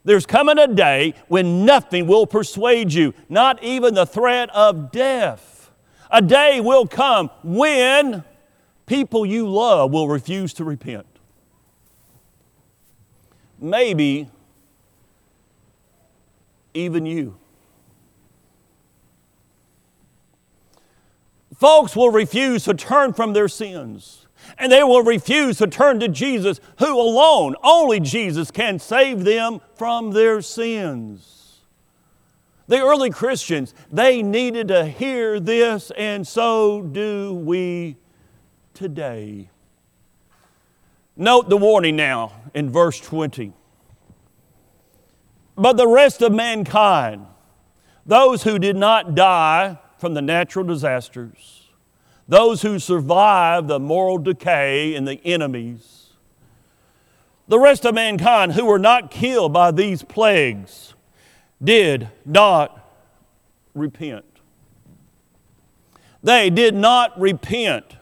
There's 0.05 0.27
coming 0.27 0.59
a 0.59 0.69
day 0.69 1.15
when 1.29 1.65
nothing 1.65 2.07
will 2.07 2.27
persuade 2.27 2.93
you, 2.93 3.13
not 3.29 3.63
even 3.63 3.95
the 3.95 4.07
threat 4.07 4.51
of 4.51 4.93
death. 4.93 5.71
A 6.11 6.23
day 6.23 6.61
will 6.61 6.87
come 6.87 7.31
when 7.43 8.23
people 8.87 9.27
you 9.27 9.49
love 9.49 9.91
will 9.91 10.09
refuse 10.09 10.53
to 10.55 10.65
repent. 10.65 11.07
Maybe 13.59 14.31
even 16.73 17.07
you. 17.07 17.37
Folks 21.57 21.97
will 21.97 22.11
refuse 22.11 22.65
to 22.65 22.75
turn 22.75 23.15
from 23.15 23.33
their 23.33 23.49
sins 23.49 24.26
and 24.59 24.71
they 24.71 24.83
will 24.83 25.03
refuse 25.03 25.59
to 25.59 25.67
turn 25.67 26.01
to 26.01 26.09
Jesus, 26.09 26.61
who 26.79 27.01
alone, 27.01 27.55
only 27.63 28.01
Jesus, 28.01 28.51
can 28.51 28.79
save 28.79 29.25
them 29.25 29.61
from 29.75 30.13
their 30.13 30.41
sins. 30.43 31.61
The 32.69 32.81
early 32.81 33.11
Christians, 33.11 33.75
they 33.93 34.23
needed 34.23 34.69
to 34.69 34.87
hear 34.87 35.39
this, 35.39 35.93
and 35.97 36.27
so 36.27 36.83
do 36.83 37.35
we 37.35 37.97
today. 38.75 39.51
Note 41.17 41.49
the 41.49 41.57
warning 41.57 41.97
now 41.97 42.33
in 42.55 42.71
verse 42.71 43.01
20. 43.01 43.53
But 45.57 45.79
the 45.79 45.89
rest 45.89 46.21
of 46.21 46.33
mankind, 46.33 47.27
those 48.05 48.43
who 48.43 48.59
did 48.59 48.77
not 48.77 49.15
die 49.15 49.79
from 49.99 50.15
the 50.15 50.21
natural 50.21 50.65
disasters, 50.65 51.66
those 52.29 52.63
who 52.63 52.79
survived 52.79 53.69
the 53.69 53.79
moral 53.79 54.19
decay 54.19 54.95
and 54.95 55.07
the 55.07 55.21
enemies. 55.25 56.11
The 57.49 57.59
rest 57.59 57.85
of 57.85 57.95
mankind 57.95 58.53
who 58.53 58.65
were 58.65 58.79
not 58.79 59.11
killed 59.11 59.53
by 59.53 59.71
these 59.71 60.03
plagues 60.03 60.95
did 61.63 62.09
not 62.25 62.85
repent. 63.75 64.25
They 66.23 66.51
did 66.51 66.75
not 66.75 67.19
repent 67.21 67.97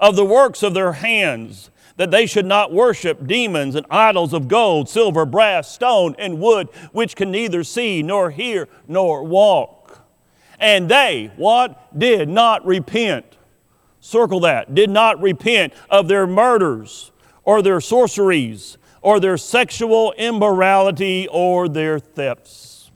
of 0.00 0.16
the 0.16 0.24
works 0.24 0.64
of 0.64 0.74
their 0.74 0.94
hands, 0.94 1.70
that 1.96 2.10
they 2.10 2.26
should 2.26 2.46
not 2.46 2.72
worship 2.72 3.26
demons 3.26 3.76
and 3.76 3.86
idols 3.90 4.32
of 4.32 4.48
gold, 4.48 4.88
silver, 4.88 5.24
brass, 5.24 5.70
stone, 5.72 6.16
and 6.18 6.40
wood, 6.40 6.68
which 6.92 7.14
can 7.14 7.30
neither 7.30 7.62
see, 7.62 8.02
nor 8.02 8.30
hear, 8.30 8.68
nor 8.88 9.22
walk. 9.22 10.04
And 10.58 10.88
they, 10.88 11.30
what? 11.36 11.96
Did 11.96 12.28
not 12.28 12.66
repent 12.66 13.37
Circle 14.00 14.40
that. 14.40 14.74
Did 14.74 14.90
not 14.90 15.20
repent 15.20 15.72
of 15.90 16.08
their 16.08 16.26
murders 16.26 17.12
or 17.44 17.62
their 17.62 17.80
sorceries 17.80 18.78
or 19.00 19.20
their 19.20 19.36
sexual 19.36 20.12
immorality 20.18 21.28
or 21.30 21.68
their 21.68 21.98
thefts. 21.98 22.90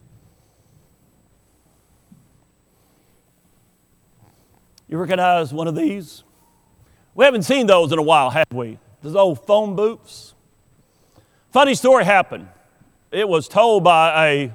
You 4.89 4.99
recognize 4.99 5.55
one 5.55 5.69
of 5.69 5.75
these? 5.75 6.23
We 7.15 7.25
haven't 7.25 7.45
seen 7.45 7.67
those 7.67 7.93
in 7.93 7.99
a 7.99 8.03
while, 8.03 8.31
have 8.31 8.53
we? 8.53 8.79
Those 9.01 9.17
old 9.17 9.45
phone 9.47 9.75
booths. 9.75 10.35
Funny 11.51 11.75
story 11.75 12.05
happened. 12.05 12.49
It 13.11 13.29
was 13.29 13.49
told 13.49 13.85
by 13.85 14.29
a 14.29 14.53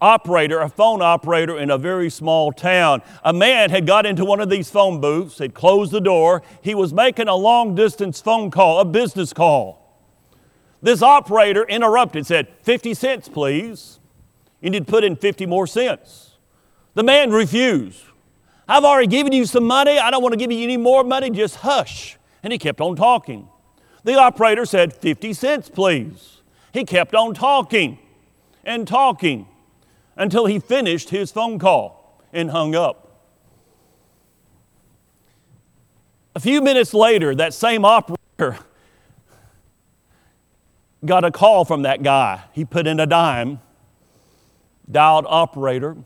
operator, 0.00 0.60
a 0.60 0.68
phone 0.68 1.00
operator 1.00 1.58
in 1.58 1.70
a 1.70 1.78
very 1.78 2.10
small 2.10 2.52
town. 2.52 3.02
A 3.24 3.32
man 3.32 3.70
had 3.70 3.86
got 3.86 4.06
into 4.06 4.24
one 4.24 4.40
of 4.40 4.50
these 4.50 4.70
phone 4.70 5.00
booths, 5.00 5.38
had 5.38 5.54
closed 5.54 5.92
the 5.92 6.00
door. 6.00 6.42
He 6.62 6.74
was 6.74 6.92
making 6.92 7.28
a 7.28 7.34
long 7.34 7.74
distance 7.74 8.20
phone 8.20 8.50
call, 8.50 8.80
a 8.80 8.84
business 8.84 9.32
call. 9.32 9.82
This 10.82 11.02
operator 11.02 11.64
interrupted, 11.64 12.26
said, 12.26 12.48
50 12.62 12.94
cents, 12.94 13.28
please. 13.28 13.98
You 14.60 14.70
need 14.70 14.86
to 14.86 14.90
put 14.90 15.04
in 15.04 15.16
50 15.16 15.46
more 15.46 15.66
cents. 15.66 16.36
The 16.94 17.02
man 17.02 17.30
refused. 17.30 18.02
I've 18.68 18.84
already 18.84 19.06
given 19.06 19.32
you 19.32 19.46
some 19.46 19.64
money. 19.64 19.98
I 19.98 20.10
don't 20.10 20.22
want 20.22 20.32
to 20.32 20.38
give 20.38 20.50
you 20.50 20.62
any 20.62 20.76
more 20.76 21.04
money. 21.04 21.30
Just 21.30 21.56
hush. 21.56 22.18
And 22.42 22.52
he 22.52 22.58
kept 22.58 22.80
on 22.80 22.96
talking. 22.96 23.48
The 24.04 24.14
operator 24.14 24.66
said, 24.66 24.92
50 24.92 25.32
cents, 25.32 25.68
please. 25.68 26.42
He 26.72 26.84
kept 26.84 27.14
on 27.14 27.34
talking 27.34 27.98
and 28.64 28.86
talking 28.86 29.46
until 30.16 30.46
he 30.46 30.58
finished 30.58 31.10
his 31.10 31.30
phone 31.30 31.58
call 31.58 32.22
and 32.32 32.50
hung 32.50 32.74
up. 32.74 33.02
A 36.34 36.40
few 36.40 36.60
minutes 36.60 36.92
later, 36.92 37.34
that 37.34 37.54
same 37.54 37.84
operator 37.84 38.58
got 41.04 41.24
a 41.24 41.30
call 41.30 41.64
from 41.64 41.82
that 41.82 42.02
guy. 42.02 42.44
He 42.52 42.64
put 42.64 42.86
in 42.86 43.00
a 43.00 43.06
dime, 43.06 43.60
dialed 44.90 45.26
operator. 45.28 45.96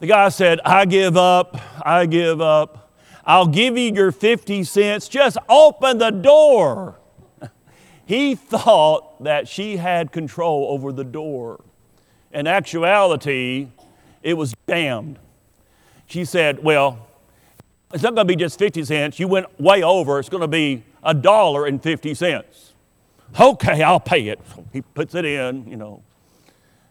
The 0.00 0.06
guy 0.06 0.28
said, 0.30 0.60
I 0.64 0.86
give 0.86 1.16
up, 1.16 1.60
I 1.84 2.06
give 2.06 2.40
up. 2.40 2.90
I'll 3.24 3.46
give 3.46 3.76
you 3.76 3.92
your 3.92 4.12
50 4.12 4.64
cents. 4.64 5.08
Just 5.08 5.38
open 5.48 5.98
the 5.98 6.10
door. 6.10 6.98
He 8.06 8.34
thought 8.34 9.22
that 9.22 9.46
she 9.46 9.76
had 9.76 10.10
control 10.10 10.66
over 10.70 10.90
the 10.90 11.04
door. 11.04 11.62
In 12.32 12.46
actuality, 12.46 13.68
it 14.22 14.34
was 14.34 14.54
jammed. 14.68 15.18
She 16.06 16.24
said, 16.24 16.62
Well, 16.62 17.06
it's 17.92 18.02
not 18.02 18.14
going 18.14 18.26
to 18.26 18.32
be 18.32 18.36
just 18.36 18.58
50 18.58 18.84
cents. 18.84 19.18
You 19.18 19.26
went 19.26 19.60
way 19.60 19.82
over. 19.82 20.18
It's 20.18 20.28
going 20.28 20.42
to 20.42 20.48
be 20.48 20.84
a 21.02 21.12
dollar 21.14 21.66
and 21.66 21.82
50 21.82 22.14
cents. 22.14 22.72
Okay, 23.38 23.82
I'll 23.82 24.00
pay 24.00 24.28
it. 24.28 24.40
So 24.54 24.64
he 24.72 24.82
puts 24.82 25.14
it 25.14 25.24
in, 25.24 25.68
you 25.68 25.76
know. 25.76 26.02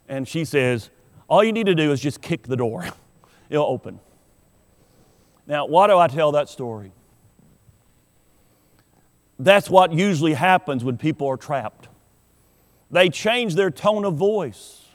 And 0.08 0.28
she 0.28 0.44
says, 0.44 0.90
All 1.30 1.44
you 1.44 1.54
need 1.54 1.68
to 1.68 1.76
do 1.76 1.92
is 1.92 2.02
just 2.02 2.22
kick 2.22 2.44
the 2.44 2.58
door, 2.58 2.88
it'll 3.50 3.66
open. 3.66 4.00
Now, 5.48 5.66
why 5.66 5.88
do 5.88 5.98
I 5.98 6.08
tell 6.08 6.34
that 6.34 6.48
story? 6.48 6.92
That's 9.40 9.70
what 9.70 9.94
usually 9.94 10.34
happens 10.34 10.84
when 10.84 10.98
people 10.98 11.28
are 11.28 11.38
trapped. 11.38 11.88
They 12.92 13.10
change 13.10 13.56
their 13.56 13.72
tone 13.72 14.04
of 14.04 14.16
voice 14.16 14.89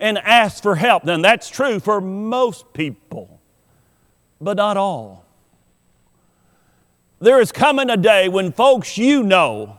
and 0.00 0.18
ask 0.18 0.62
for 0.62 0.76
help. 0.76 1.04
Now, 1.04 1.18
that's 1.18 1.48
true 1.48 1.80
for 1.80 2.00
most 2.00 2.72
people, 2.72 3.40
but 4.40 4.56
not 4.56 4.76
all. 4.76 5.24
There 7.20 7.40
is 7.40 7.50
coming 7.50 7.90
a 7.90 7.96
day 7.96 8.28
when 8.28 8.52
folks 8.52 8.96
you 8.96 9.24
know 9.24 9.78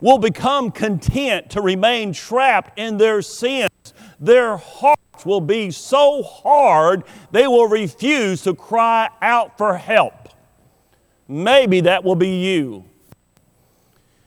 will 0.00 0.18
become 0.18 0.70
content 0.70 1.50
to 1.50 1.60
remain 1.60 2.12
trapped 2.12 2.78
in 2.78 2.98
their 2.98 3.22
sins. 3.22 3.70
Their 4.20 4.56
hearts 4.56 5.24
will 5.24 5.40
be 5.40 5.70
so 5.70 6.22
hard 6.22 7.04
they 7.30 7.46
will 7.46 7.68
refuse 7.68 8.42
to 8.42 8.54
cry 8.54 9.08
out 9.22 9.56
for 9.56 9.76
help. 9.76 10.28
Maybe 11.26 11.80
that 11.80 12.04
will 12.04 12.16
be 12.16 12.36
you. 12.36 12.84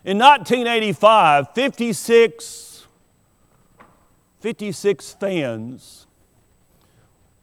In 0.03 0.17
1985, 0.17 1.53
56, 1.53 2.70
56 4.41 5.13
fans 5.19 6.08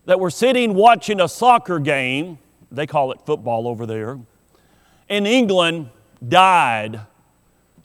that 0.05 0.19
were 0.19 0.31
sitting 0.31 0.75
watching 0.75 1.21
a 1.21 1.29
soccer 1.29 1.79
game, 1.79 2.39
they 2.71 2.87
call 2.87 3.13
it 3.13 3.21
football 3.25 3.69
over 3.69 3.87
there, 3.87 4.19
in 5.09 5.27
England 5.27 5.91
died 6.27 7.01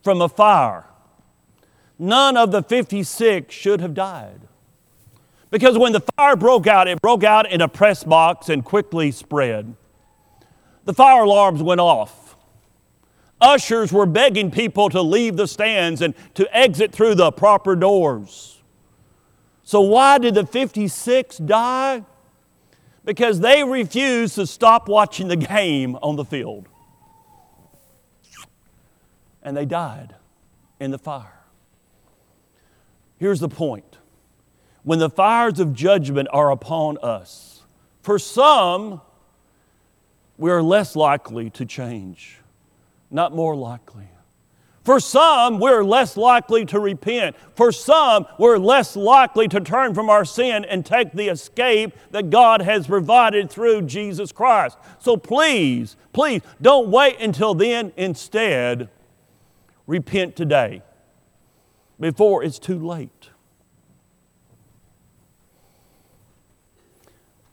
from 0.04 0.22
a 0.22 0.28
fire. 0.28 0.86
None 2.00 2.36
of 2.36 2.52
the 2.52 2.64
56 2.64 3.54
should 3.54 3.82
have 3.82 3.94
died. 3.94 4.42
Because 5.52 5.78
when 5.78 5.94
the 5.94 6.02
fire 6.18 6.36
broke 6.36 6.66
out, 6.66 6.88
it 6.88 7.00
broke 7.00 7.24
out 7.24 7.50
in 7.52 7.62
a 7.62 7.68
press 7.68 8.04
box 8.04 8.50
and 8.50 8.66
quickly 8.66 9.12
spread. 9.12 9.76
The 10.86 10.94
fire 10.94 11.24
alarms 11.24 11.62
went 11.62 11.80
off. 11.80 12.36
Ushers 13.40 13.94
were 13.94 14.06
begging 14.06 14.50
people 14.50 14.90
to 14.90 15.02
leave 15.02 15.38
the 15.38 15.48
stands 15.48 16.02
and 16.02 16.16
to 16.34 16.58
exit 16.58 16.92
through 16.92 17.16
the 17.16 17.32
proper 17.32 17.76
doors. 17.76 18.53
So, 19.64 19.82
why 19.82 20.18
did 20.18 20.36
the 20.36 20.46
56 20.46 21.38
die? 21.38 22.04
Because 23.06 23.40
they 23.40 23.64
refused 23.64 24.36
to 24.36 24.48
stop 24.48 24.88
watching 24.88 25.28
the 25.28 25.36
game 25.36 25.98
on 26.02 26.16
the 26.16 26.26
field. 26.26 26.68
And 29.42 29.58
they 29.58 29.66
died 29.66 30.16
in 30.80 30.92
the 30.92 30.98
fire. 30.98 31.40
Here's 33.18 33.40
the 33.40 33.50
point 33.50 33.98
when 34.84 35.00
the 35.00 35.10
fires 35.10 35.60
of 35.60 35.74
judgment 35.74 36.28
are 36.32 36.52
upon 36.52 36.98
us, 36.98 37.64
for 38.02 38.20
some, 38.20 39.02
we 40.38 40.52
are 40.52 40.62
less 40.62 40.96
likely 40.96 41.50
to 41.52 41.66
change 41.66 42.40
not 43.14 43.34
more 43.34 43.56
likely. 43.56 44.08
For 44.84 45.00
some, 45.00 45.60
we're 45.60 45.84
less 45.84 46.18
likely 46.18 46.66
to 46.66 46.80
repent. 46.80 47.38
For 47.56 47.72
some, 47.72 48.26
we're 48.38 48.58
less 48.58 48.98
likely 48.98 49.48
to 49.48 49.62
turn 49.62 49.94
from 49.94 50.10
our 50.10 50.26
sin 50.26 50.66
and 50.66 50.86
take 50.86 51.14
the 51.14 51.30
escape 51.30 51.94
that 52.12 52.30
God 52.30 52.62
has 52.62 52.88
provided 52.88 53.50
through 53.50 53.84
Jesus 53.84 54.34
Christ. 54.34 54.78
So 55.00 55.16
please, 55.16 55.96
please, 56.12 56.42
don't 56.62 56.90
wait 56.90 57.20
until 57.22 57.54
then. 57.54 57.94
Instead, 57.96 58.90
repent 59.88 60.36
today 60.36 60.82
before 61.98 62.44
it's 62.44 62.60
too 62.60 62.86
late. 62.86 63.30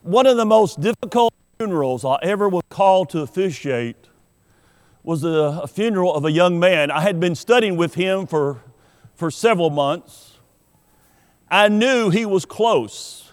One 0.02 0.26
of 0.26 0.36
the 0.36 0.46
most 0.46 0.80
difficult 0.80 1.32
funerals 1.58 2.04
I 2.04 2.18
ever 2.22 2.48
was 2.48 2.64
called 2.70 3.10
to 3.10 3.20
officiate 3.20 3.99
was 5.02 5.24
a, 5.24 5.66
funeral 5.66 6.14
of 6.14 6.24
a 6.24 6.30
young 6.30 6.58
man. 6.58 6.90
I 6.90 7.00
had 7.00 7.20
been 7.20 7.34
studying 7.34 7.76
with 7.76 7.94
him 7.94 8.26
for, 8.26 8.62
for 9.14 9.30
several 9.30 9.70
months. 9.70 10.38
I 11.50 11.68
knew 11.68 12.10
he 12.10 12.26
was 12.26 12.44
close. 12.44 13.32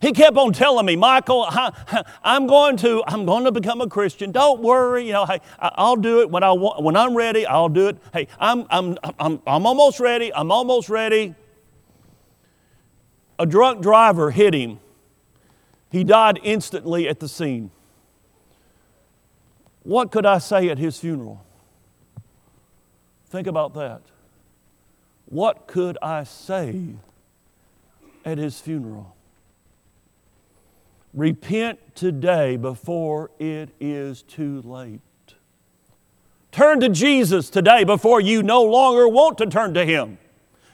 He 0.00 0.12
kept 0.12 0.36
on 0.36 0.52
telling 0.52 0.84
me, 0.84 0.96
Michael, 0.96 1.46
I'm 2.22 2.46
going 2.46 2.76
to, 2.78 3.02
I'm 3.06 3.24
going 3.24 3.44
to 3.44 3.52
become 3.52 3.80
a 3.80 3.88
Christian. 3.88 4.30
Don't 4.32 4.62
worry, 4.62 5.06
you 5.06 5.12
know, 5.12 5.26
hey, 5.26 5.40
I'll 5.58 5.96
do 5.96 6.20
it 6.20 6.30
when 6.30 6.42
I 6.42 6.52
want, 6.52 6.82
when 6.82 6.96
I'm 6.96 7.16
ready. 7.16 7.46
I'll 7.46 7.68
do 7.68 7.88
it. 7.88 7.98
Hey, 8.12 8.28
I'm, 8.38 8.66
I'm, 8.70 8.98
I'm, 9.18 9.40
I'm 9.46 9.66
almost 9.66 10.00
ready. 10.00 10.32
I'm 10.34 10.50
almost 10.50 10.88
ready. 10.88 11.34
A 13.38 13.46
drunk 13.46 13.82
driver 13.82 14.30
hit 14.30 14.54
him. 14.54 14.80
He 15.90 16.04
died 16.04 16.40
instantly 16.42 17.08
at 17.08 17.20
the 17.20 17.28
scene. 17.28 17.70
What 19.86 20.10
could 20.10 20.26
I 20.26 20.38
say 20.38 20.68
at 20.68 20.78
his 20.78 20.98
funeral? 20.98 21.44
Think 23.28 23.46
about 23.46 23.72
that. 23.74 24.02
What 25.26 25.68
could 25.68 25.96
I 26.02 26.24
say 26.24 26.96
at 28.24 28.36
his 28.36 28.58
funeral? 28.58 29.14
Repent 31.14 31.78
today 31.94 32.56
before 32.56 33.30
it 33.38 33.70
is 33.78 34.22
too 34.22 34.60
late. 34.62 35.00
Turn 36.50 36.80
to 36.80 36.88
Jesus 36.88 37.48
today 37.48 37.84
before 37.84 38.20
you 38.20 38.42
no 38.42 38.64
longer 38.64 39.06
want 39.06 39.38
to 39.38 39.46
turn 39.46 39.72
to 39.74 39.84
Him. 39.84 40.18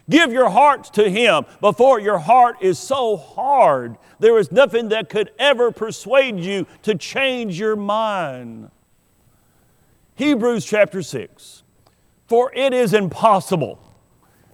Give 0.08 0.32
your 0.32 0.48
hearts 0.48 0.88
to 0.90 1.10
Him 1.10 1.44
before 1.60 2.00
your 2.00 2.18
heart 2.18 2.56
is 2.62 2.78
so 2.78 3.18
hard 3.18 3.98
there 4.20 4.38
is 4.38 4.50
nothing 4.50 4.88
that 4.88 5.10
could 5.10 5.32
ever 5.38 5.70
persuade 5.70 6.40
you 6.40 6.66
to 6.82 6.94
change 6.94 7.60
your 7.60 7.76
mind. 7.76 8.70
Hebrews 10.14 10.64
chapter 10.64 11.02
6. 11.02 11.62
For 12.26 12.52
it 12.54 12.72
is 12.72 12.94
impossible. 12.94 13.78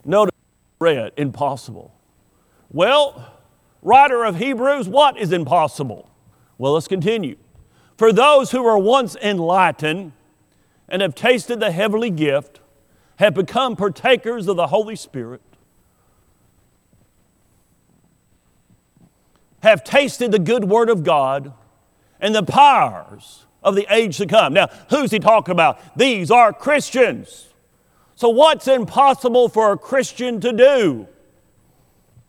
Notice, 0.04 0.34
read, 0.80 1.12
impossible. 1.16 1.94
Well, 2.70 3.34
writer 3.82 4.24
of 4.24 4.36
Hebrews, 4.36 4.88
what 4.88 5.18
is 5.18 5.32
impossible? 5.32 6.10
Well, 6.56 6.72
let's 6.72 6.88
continue. 6.88 7.36
For 7.96 8.12
those 8.12 8.50
who 8.50 8.62
were 8.62 8.78
once 8.78 9.16
enlightened 9.16 10.12
and 10.88 11.02
have 11.02 11.14
tasted 11.14 11.60
the 11.60 11.70
heavenly 11.70 12.10
gift, 12.10 12.60
have 13.16 13.34
become 13.34 13.74
partakers 13.74 14.46
of 14.46 14.56
the 14.56 14.68
Holy 14.68 14.96
Spirit, 14.96 15.42
have 19.62 19.82
tasted 19.82 20.30
the 20.30 20.38
good 20.38 20.64
word 20.64 20.88
of 20.88 21.02
God 21.02 21.52
and 22.20 22.34
the 22.34 22.44
powers 22.44 23.46
of 23.62 23.74
the 23.74 23.86
age 23.92 24.18
to 24.18 24.26
come. 24.26 24.52
Now, 24.54 24.68
who's 24.90 25.10
he 25.10 25.18
talking 25.18 25.52
about? 25.52 25.96
These 25.96 26.30
are 26.30 26.52
Christians. 26.52 27.48
So, 28.14 28.28
what's 28.28 28.66
impossible 28.66 29.48
for 29.48 29.72
a 29.72 29.78
Christian 29.78 30.40
to 30.40 30.52
do? 30.52 31.06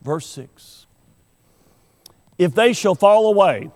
Verse 0.02 0.28
6 0.28 0.86
If 2.38 2.54
they 2.54 2.74
shall 2.74 2.96
fall 2.96 3.28
away, 3.28 3.72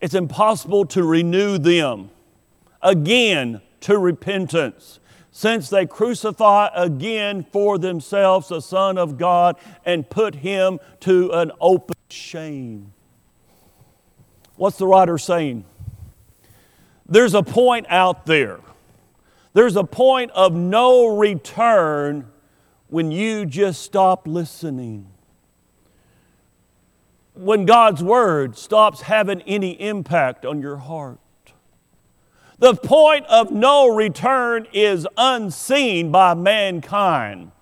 it's 0.00 0.14
impossible 0.14 0.84
to 0.86 1.02
renew 1.02 1.58
them 1.58 2.10
again 2.82 3.60
to 3.80 3.98
repentance, 3.98 5.00
since 5.30 5.68
they 5.68 5.86
crucify 5.86 6.68
again 6.74 7.44
for 7.52 7.78
themselves 7.78 8.48
the 8.48 8.60
Son 8.60 8.98
of 8.98 9.18
God 9.18 9.56
and 9.84 10.08
put 10.08 10.36
him 10.36 10.78
to 11.00 11.30
an 11.32 11.52
open 11.60 11.96
shame. 12.08 12.92
What's 14.56 14.78
the 14.78 14.86
writer 14.86 15.18
saying? 15.18 15.64
There's 17.08 17.34
a 17.34 17.42
point 17.42 17.86
out 17.88 18.26
there. 18.26 18.60
There's 19.54 19.76
a 19.76 19.84
point 19.84 20.30
of 20.32 20.52
no 20.54 21.16
return 21.16 22.26
when 22.88 23.10
you 23.10 23.46
just 23.46 23.82
stop 23.82 24.26
listening. 24.26 25.08
When 27.34 27.64
God's 27.64 28.02
Word 28.02 28.58
stops 28.58 29.02
having 29.02 29.40
any 29.42 29.80
impact 29.80 30.44
on 30.44 30.60
your 30.60 30.76
heart. 30.76 31.18
The 32.58 32.74
point 32.74 33.24
of 33.26 33.52
no 33.52 33.88
return 33.88 34.66
is 34.72 35.06
unseen 35.16 36.10
by 36.10 36.34
mankind. 36.34 37.52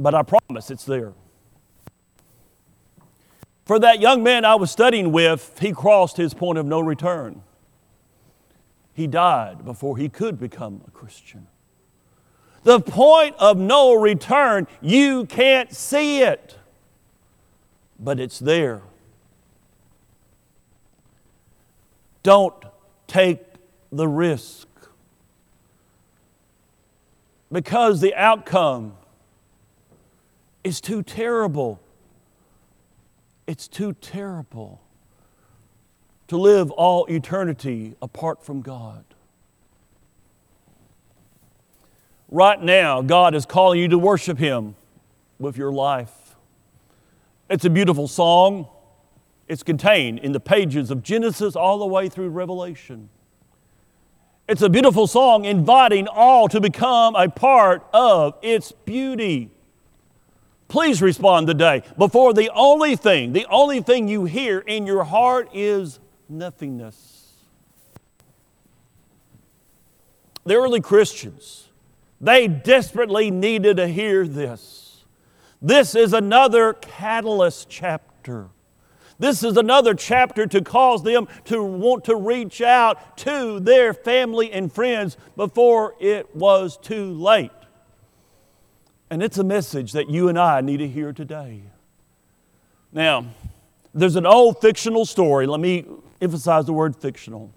But 0.00 0.14
I 0.14 0.22
promise 0.22 0.70
it's 0.70 0.84
there. 0.84 1.12
For 3.64 3.78
that 3.78 4.00
young 4.00 4.22
man 4.22 4.44
I 4.44 4.54
was 4.54 4.70
studying 4.70 5.12
with, 5.12 5.58
he 5.60 5.72
crossed 5.72 6.16
his 6.16 6.34
point 6.34 6.58
of 6.58 6.66
no 6.66 6.80
return. 6.80 7.42
He 8.94 9.06
died 9.06 9.64
before 9.64 9.96
he 9.96 10.08
could 10.08 10.38
become 10.38 10.82
a 10.86 10.90
Christian. 10.90 11.46
The 12.62 12.80
point 12.80 13.34
of 13.38 13.56
no 13.56 13.94
return, 13.94 14.68
you 14.80 15.26
can't 15.26 15.74
see 15.74 16.22
it, 16.22 16.58
but 17.98 18.20
it's 18.20 18.38
there. 18.38 18.82
Don't 22.22 22.54
take 23.08 23.40
the 23.90 24.06
risk 24.06 24.68
because 27.50 28.00
the 28.00 28.14
outcome 28.14 28.94
is 30.62 30.80
too 30.80 31.02
terrible. 31.02 31.80
It's 33.46 33.66
too 33.66 33.94
terrible 33.94 34.81
to 36.32 36.38
live 36.38 36.70
all 36.70 37.04
eternity 37.10 37.94
apart 38.00 38.42
from 38.42 38.62
God. 38.62 39.04
Right 42.30 42.58
now, 42.58 43.02
God 43.02 43.34
is 43.34 43.44
calling 43.44 43.78
you 43.78 43.88
to 43.88 43.98
worship 43.98 44.38
Him 44.38 44.74
with 45.38 45.58
your 45.58 45.70
life. 45.70 46.34
It's 47.50 47.66
a 47.66 47.70
beautiful 47.70 48.08
song. 48.08 48.66
It's 49.46 49.62
contained 49.62 50.20
in 50.20 50.32
the 50.32 50.40
pages 50.40 50.90
of 50.90 51.02
Genesis 51.02 51.54
all 51.54 51.78
the 51.78 51.86
way 51.86 52.08
through 52.08 52.30
Revelation. 52.30 53.10
It's 54.48 54.62
a 54.62 54.70
beautiful 54.70 55.06
song 55.06 55.44
inviting 55.44 56.08
all 56.08 56.48
to 56.48 56.62
become 56.62 57.14
a 57.14 57.28
part 57.28 57.86
of 57.92 58.38
its 58.40 58.72
beauty. 58.72 59.50
Please 60.68 61.02
respond 61.02 61.46
today 61.46 61.82
before 61.98 62.32
the 62.32 62.50
only 62.54 62.96
thing, 62.96 63.34
the 63.34 63.44
only 63.50 63.82
thing 63.82 64.08
you 64.08 64.24
hear 64.24 64.60
in 64.60 64.86
your 64.86 65.04
heart 65.04 65.50
is 65.52 65.98
nothingness. 66.32 67.36
The 70.44 70.54
early 70.54 70.80
Christians, 70.80 71.68
they 72.20 72.48
desperately 72.48 73.30
needed 73.30 73.76
to 73.76 73.86
hear 73.86 74.26
this. 74.26 75.04
This 75.60 75.94
is 75.94 76.12
another 76.12 76.72
catalyst 76.72 77.68
chapter. 77.68 78.48
This 79.18 79.44
is 79.44 79.56
another 79.56 79.94
chapter 79.94 80.48
to 80.48 80.62
cause 80.62 81.04
them 81.04 81.28
to 81.44 81.62
want 81.62 82.04
to 82.06 82.16
reach 82.16 82.60
out 82.60 83.16
to 83.18 83.60
their 83.60 83.94
family 83.94 84.50
and 84.50 84.72
friends 84.72 85.16
before 85.36 85.94
it 86.00 86.34
was 86.34 86.76
too 86.76 87.12
late. 87.12 87.52
And 89.10 89.22
it's 89.22 89.38
a 89.38 89.44
message 89.44 89.92
that 89.92 90.10
you 90.10 90.28
and 90.28 90.38
I 90.38 90.60
need 90.60 90.78
to 90.78 90.88
hear 90.88 91.12
today. 91.12 91.62
Now, 92.92 93.26
there's 93.94 94.16
an 94.16 94.26
old 94.26 94.60
fictional 94.60 95.04
story, 95.04 95.46
let 95.46 95.60
me 95.60 95.84
emphasize 96.22 96.64
the 96.66 96.72
word 96.72 96.96
fictional, 96.96 97.52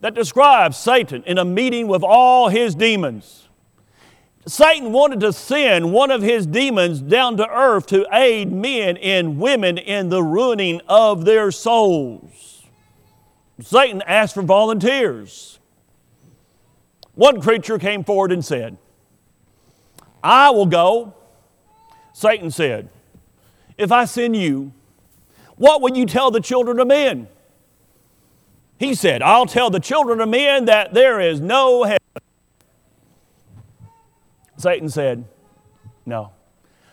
that 0.00 0.14
describes 0.14 0.78
Satan 0.78 1.22
in 1.24 1.36
a 1.36 1.44
meeting 1.44 1.88
with 1.88 2.02
all 2.02 2.48
his 2.48 2.74
demons. 2.74 3.48
Satan 4.46 4.92
wanted 4.92 5.20
to 5.20 5.32
send 5.32 5.92
one 5.92 6.10
of 6.10 6.22
his 6.22 6.46
demons 6.46 7.00
down 7.00 7.36
to 7.36 7.48
earth 7.48 7.86
to 7.88 8.06
aid 8.10 8.50
men 8.50 8.96
and 8.96 9.38
women 9.38 9.76
in 9.76 10.08
the 10.08 10.22
ruining 10.22 10.80
of 10.88 11.26
their 11.26 11.50
souls. 11.50 12.64
Satan 13.60 14.02
asked 14.06 14.34
for 14.34 14.42
volunteers. 14.42 15.58
One 17.14 17.42
creature 17.42 17.78
came 17.78 18.02
forward 18.02 18.32
and 18.32 18.42
said, 18.42 18.78
I 20.22 20.50
will 20.50 20.66
go. 20.66 21.14
Satan 22.14 22.50
said, 22.50 22.88
If 23.76 23.92
I 23.92 24.06
send 24.06 24.36
you, 24.36 24.72
what 25.56 25.82
will 25.82 25.94
you 25.94 26.06
tell 26.06 26.30
the 26.30 26.40
children 26.40 26.80
of 26.80 26.86
men? 26.86 27.28
He 28.80 28.94
said, 28.94 29.20
I'll 29.20 29.44
tell 29.44 29.68
the 29.68 29.78
children 29.78 30.22
of 30.22 30.30
men 30.30 30.64
that 30.64 30.94
there 30.94 31.20
is 31.20 31.38
no 31.38 31.84
heaven. 31.84 31.98
Satan 34.56 34.88
said, 34.88 35.26
No. 36.06 36.32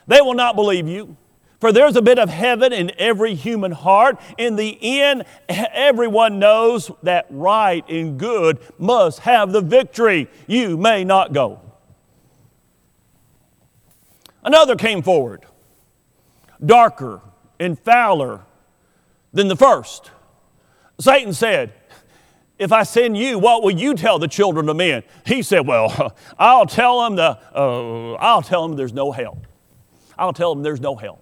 They 0.05 0.19
will 0.19 0.33
not 0.33 0.57
believe 0.57 0.89
you. 0.89 1.15
For 1.61 1.71
there's 1.71 1.95
a 1.95 2.01
bit 2.01 2.19
of 2.19 2.29
heaven 2.29 2.73
in 2.73 2.91
every 2.97 3.35
human 3.35 3.71
heart. 3.71 4.19
In 4.37 4.57
the 4.57 4.77
end, 4.81 5.23
everyone 5.47 6.39
knows 6.39 6.91
that 7.03 7.25
right 7.29 7.87
and 7.89 8.19
good 8.19 8.59
must 8.77 9.19
have 9.19 9.53
the 9.53 9.61
victory. 9.61 10.27
You 10.45 10.75
may 10.77 11.05
not 11.05 11.31
go. 11.31 11.61
Another 14.43 14.75
came 14.75 15.01
forward, 15.01 15.45
darker 16.63 17.21
and 17.61 17.79
fouler 17.79 18.41
than 19.31 19.47
the 19.47 19.55
first. 19.55 20.11
Satan 20.99 21.33
said, 21.33 21.73
if 22.59 22.71
I 22.71 22.83
send 22.83 23.17
you, 23.17 23.37
what 23.37 23.61
will 23.61 23.71
you 23.71 23.93
tell 23.93 24.17
the 24.17 24.27
children 24.27 24.67
of 24.69 24.75
men? 24.75 25.03
He 25.25 25.41
said, 25.43 25.67
Well, 25.67 26.15
I'll 26.39 26.65
tell 26.65 27.03
them 27.03 27.15
the, 27.15 27.39
uh, 27.53 28.13
I'll 28.13 28.41
tell 28.41 28.67
them 28.67 28.77
there's 28.77 28.93
no 28.93 29.11
hell. 29.11 29.37
I'll 30.17 30.33
tell 30.33 30.53
them 30.53 30.63
there's 30.63 30.81
no 30.81 30.95
hell. 30.95 31.19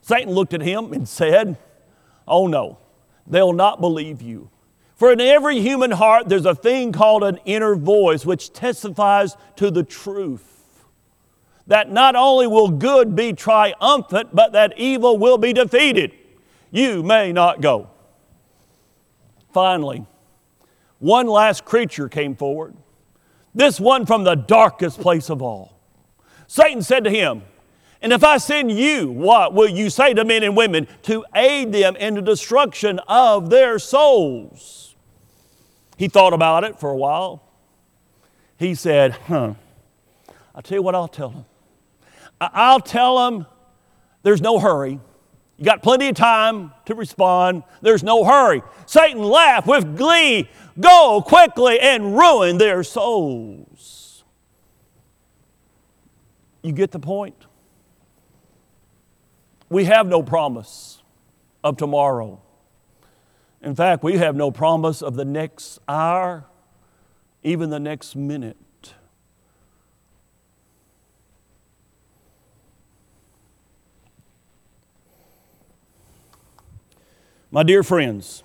Satan 0.00 0.32
looked 0.32 0.52
at 0.52 0.62
him 0.62 0.92
and 0.92 1.08
said, 1.08 1.56
Oh 2.26 2.48
no, 2.48 2.78
they'll 3.26 3.52
not 3.52 3.80
believe 3.80 4.20
you. 4.20 4.50
For 4.96 5.12
in 5.12 5.20
every 5.20 5.60
human 5.60 5.92
heart, 5.92 6.28
there's 6.28 6.46
a 6.46 6.54
thing 6.54 6.92
called 6.92 7.24
an 7.24 7.38
inner 7.44 7.74
voice 7.74 8.26
which 8.26 8.52
testifies 8.52 9.36
to 9.56 9.70
the 9.70 9.82
truth. 9.82 10.48
That 11.68 11.90
not 11.90 12.16
only 12.16 12.46
will 12.48 12.68
good 12.68 13.14
be 13.14 13.32
triumphant, 13.32 14.34
but 14.34 14.52
that 14.52 14.74
evil 14.76 15.18
will 15.18 15.38
be 15.38 15.52
defeated. 15.52 16.12
You 16.70 17.02
may 17.02 17.32
not 17.32 17.60
go. 17.60 17.90
Finally, 19.52 20.06
one 20.98 21.26
last 21.26 21.64
creature 21.64 22.08
came 22.08 22.34
forward, 22.34 22.74
this 23.54 23.78
one 23.78 24.06
from 24.06 24.24
the 24.24 24.34
darkest 24.34 25.00
place 25.00 25.28
of 25.30 25.42
all. 25.42 25.78
Satan 26.46 26.82
said 26.82 27.04
to 27.04 27.10
him, 27.10 27.42
And 28.00 28.12
if 28.12 28.24
I 28.24 28.38
send 28.38 28.70
you, 28.70 29.10
what 29.10 29.52
will 29.52 29.68
you 29.68 29.90
say 29.90 30.14
to 30.14 30.24
men 30.24 30.42
and 30.42 30.56
women 30.56 30.86
to 31.02 31.24
aid 31.34 31.72
them 31.72 31.96
in 31.96 32.14
the 32.14 32.22
destruction 32.22 32.98
of 33.08 33.50
their 33.50 33.78
souls? 33.78 34.94
He 35.96 36.08
thought 36.08 36.32
about 36.32 36.64
it 36.64 36.78
for 36.78 36.90
a 36.90 36.96
while. 36.96 37.42
He 38.58 38.74
said, 38.74 39.12
Huh, 39.12 39.54
I'll 40.54 40.62
tell 40.62 40.78
you 40.78 40.82
what 40.82 40.94
I'll 40.94 41.08
tell 41.08 41.30
them. 41.30 41.44
I'll 42.40 42.80
tell 42.80 43.18
them 43.18 43.46
there's 44.22 44.40
no 44.40 44.58
hurry. 44.58 45.00
You 45.58 45.64
got 45.64 45.82
plenty 45.82 46.08
of 46.08 46.16
time 46.16 46.72
to 46.86 46.94
respond. 46.94 47.62
There's 47.82 48.02
no 48.02 48.24
hurry. 48.24 48.62
Satan 48.86 49.22
laughed 49.22 49.66
with 49.66 49.96
glee. 49.96 50.48
Go 50.80 51.22
quickly 51.24 51.78
and 51.78 52.16
ruin 52.16 52.58
their 52.58 52.82
souls. 52.82 54.24
You 56.62 56.72
get 56.72 56.90
the 56.90 56.98
point? 56.98 57.46
We 59.68 59.84
have 59.84 60.06
no 60.06 60.22
promise 60.22 61.02
of 61.64 61.76
tomorrow. 61.76 62.40
In 63.62 63.74
fact, 63.74 64.02
we 64.02 64.18
have 64.18 64.34
no 64.34 64.50
promise 64.50 65.02
of 65.02 65.14
the 65.14 65.24
next 65.24 65.78
hour, 65.88 66.44
even 67.42 67.70
the 67.70 67.80
next 67.80 68.16
minute. 68.16 68.56
My 77.54 77.62
dear 77.62 77.82
friends, 77.82 78.42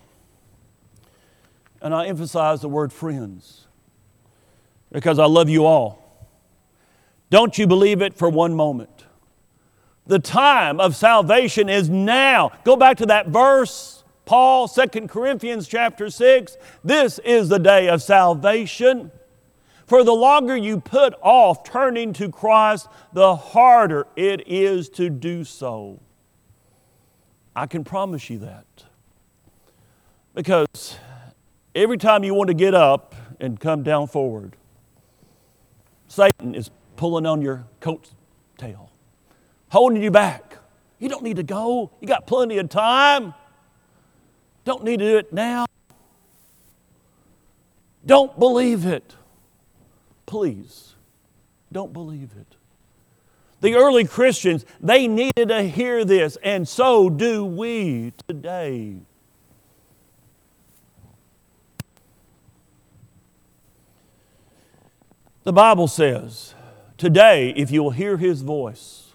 and 1.82 1.96
I 1.96 2.08
emphasize 2.08 2.60
the 2.60 2.68
word 2.68 2.92
friends 2.92 3.66
because 4.92 5.18
I 5.18 5.26
love 5.26 5.48
you 5.48 5.66
all. 5.66 6.28
Don't 7.30 7.58
you 7.58 7.68
believe 7.68 8.02
it 8.02 8.14
for 8.16 8.30
one 8.30 8.54
moment. 8.54 9.06
The 10.08 10.20
time 10.20 10.82
of 10.82 10.94
salvation 10.94 11.70
is 11.70 11.90
now. 11.90 12.52
Go 12.66 12.76
back 12.76 12.98
to 12.98 13.06
that 13.06 13.30
verse, 13.30 14.04
Paul, 14.26 14.68
2 14.68 15.08
Corinthians 15.08 15.70
chapter 15.70 16.10
6. 16.10 16.58
This 16.84 17.18
is 17.20 17.48
the 17.48 17.60
day 17.60 17.88
of 17.88 18.02
salvation. 18.02 19.12
For 19.86 20.04
the 20.04 20.14
longer 20.14 20.58
you 20.58 20.82
put 20.82 21.14
off 21.22 21.64
turning 21.64 22.12
to 22.14 22.30
Christ, 22.30 22.90
the 23.14 23.38
harder 23.38 24.06
it 24.18 24.46
is 24.48 24.90
to 24.90 25.10
do 25.10 25.46
so. 25.46 26.02
I 27.56 27.68
can 27.68 27.86
promise 27.86 28.30
you 28.30 28.40
that. 28.40 28.67
Because 30.38 31.00
every 31.74 31.98
time 31.98 32.24
you 32.24 32.36
want 32.36 32.50
to 32.50 32.54
get 32.54 32.76
up 32.76 33.16
and 33.40 33.60
come 33.60 33.82
down 33.82 34.06
forward, 34.06 34.56
Satan 36.08 36.54
is 36.54 36.70
pulling 36.96 37.26
on 37.26 37.42
your 37.42 37.66
coat 37.80 38.12
tail, 38.56 38.92
holding 39.70 40.04
you 40.04 40.12
back. 40.12 40.60
You 41.00 41.10
don't 41.10 41.24
need 41.24 41.38
to 41.38 41.44
go, 41.44 41.90
you 42.00 42.08
got 42.08 42.28
plenty 42.28 42.60
of 42.60 42.70
time. 42.70 43.34
Don't 44.64 44.84
need 44.84 45.00
to 45.00 45.10
do 45.10 45.18
it 45.18 45.34
now. 45.34 45.66
Don't 48.06 48.38
believe 48.38 48.86
it. 48.86 49.16
Please, 50.28 50.94
don't 51.72 51.92
believe 51.92 52.30
it. 52.40 52.58
The 53.62 53.74
early 53.74 54.06
Christians, 54.06 54.68
they 54.80 55.08
needed 55.08 55.48
to 55.48 55.64
hear 55.64 56.06
this, 56.06 56.38
and 56.44 56.68
so 56.68 57.10
do 57.10 57.44
we 57.44 58.14
today. 58.28 58.98
The 65.48 65.54
Bible 65.54 65.88
says, 65.88 66.56
Today, 66.98 67.54
if 67.56 67.72
you 67.72 67.82
will 67.82 67.92
hear 67.92 68.18
his 68.18 68.42
voice, 68.42 69.14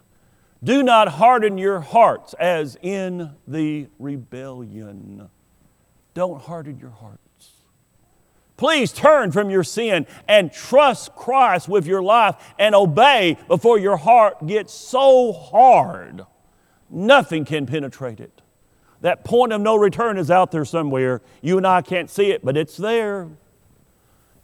do 0.65 0.83
not 0.83 1.09
harden 1.09 1.59
your 1.59 1.81
hearts 1.81 2.33
as 2.41 2.79
in 2.81 3.33
the 3.47 3.89
rebellion. 3.99 5.29
Don't 6.15 6.41
harden 6.41 6.79
your 6.79 6.89
hearts. 6.89 7.51
Please 8.57 8.93
turn 8.93 9.31
from 9.31 9.51
your 9.51 9.63
sin 9.63 10.07
and 10.27 10.51
trust 10.51 11.15
Christ 11.15 11.69
with 11.69 11.87
your 11.87 12.03
life 12.03 12.37
and 12.59 12.75
obey 12.75 13.37
before 13.47 13.79
your 13.79 13.99
heart 13.99 14.47
gets 14.47 14.73
so 14.73 15.35
hard, 15.35 16.25
nothing 16.89 17.45
can 17.45 17.67
penetrate 17.67 18.21
it. 18.21 18.41
That 19.03 19.23
point 19.23 19.53
of 19.53 19.61
no 19.61 19.77
return 19.77 20.17
is 20.17 20.31
out 20.31 20.51
there 20.51 20.65
somewhere. 20.65 21.21
You 21.43 21.59
and 21.59 21.67
I 21.67 21.83
can't 21.83 22.09
see 22.09 22.31
it, 22.31 22.43
but 22.43 22.57
it's 22.57 22.79
there. 22.79 23.29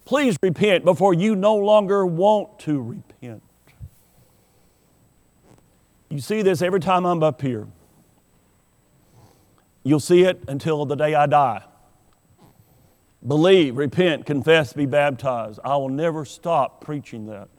Please 0.09 0.39
repent 0.41 0.87
before 0.87 1.13
you 1.13 1.37
no 1.37 1.55
longer 1.55 2.07
want 2.07 2.59
to 2.61 2.81
repent. 2.81 3.43
You 6.09 6.21
see 6.21 6.41
this 6.41 6.63
every 6.63 6.81
time 6.81 7.05
I'm 7.05 7.23
up 7.23 7.43
here. 7.43 7.67
You'll 9.83 10.01
see 10.01 10.23
it 10.23 10.43
until 10.49 10.87
the 10.87 10.95
day 10.95 11.15
I 11.15 11.27
die. 11.27 11.63
Believe, 13.27 13.77
repent, 13.77 14.25
confess, 14.25 14.73
be 14.73 14.87
baptized. 14.87 15.61
I 15.63 15.77
will 15.77 15.91
never 15.91 16.25
stop 16.25 16.83
preaching 16.83 17.27
that 17.27 17.51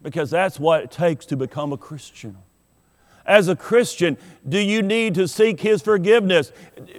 because 0.00 0.30
that's 0.30 0.58
what 0.58 0.84
it 0.84 0.90
takes 0.90 1.26
to 1.26 1.36
become 1.36 1.70
a 1.70 1.76
Christian. 1.76 2.38
As 3.26 3.48
a 3.48 3.56
Christian, 3.56 4.16
do 4.48 4.58
you 4.58 4.80
need 4.80 5.14
to 5.16 5.28
seek 5.28 5.60
His 5.60 5.82
forgiveness? 5.82 6.50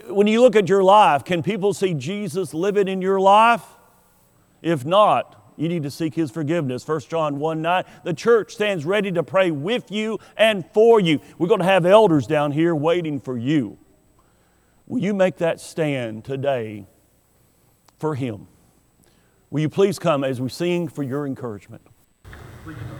When 0.09 0.27
you 0.27 0.41
look 0.41 0.55
at 0.55 0.69
your 0.69 0.83
life, 0.83 1.25
can 1.25 1.41
people 1.41 1.73
see 1.73 1.95
Jesus 1.95 2.53
living 2.53 2.87
in 2.87 3.01
your 3.01 3.19
life? 3.19 3.63
If 4.61 4.85
not, 4.85 5.53
you 5.57 5.67
need 5.67 5.83
to 5.83 5.91
seek 5.91 6.13
His 6.15 6.31
forgiveness. 6.31 6.87
1 6.87 7.01
John 7.01 7.39
1 7.39 7.61
9. 7.61 7.83
The 8.03 8.13
church 8.13 8.53
stands 8.53 8.85
ready 8.85 9.11
to 9.11 9.23
pray 9.23 9.51
with 9.51 9.91
you 9.91 10.19
and 10.37 10.65
for 10.73 10.99
you. 10.99 11.19
We're 11.37 11.47
going 11.47 11.61
to 11.61 11.65
have 11.65 11.85
elders 11.85 12.27
down 12.27 12.51
here 12.51 12.75
waiting 12.75 13.19
for 13.19 13.37
you. 13.37 13.77
Will 14.85 15.01
you 15.01 15.13
make 15.13 15.37
that 15.37 15.59
stand 15.59 16.23
today 16.23 16.85
for 17.97 18.15
Him? 18.15 18.47
Will 19.49 19.61
you 19.61 19.69
please 19.69 19.97
come 19.99 20.23
as 20.23 20.39
we 20.39 20.49
sing 20.49 20.87
for 20.87 21.03
your 21.03 21.25
encouragement? 21.25 21.81
I 22.25 22.96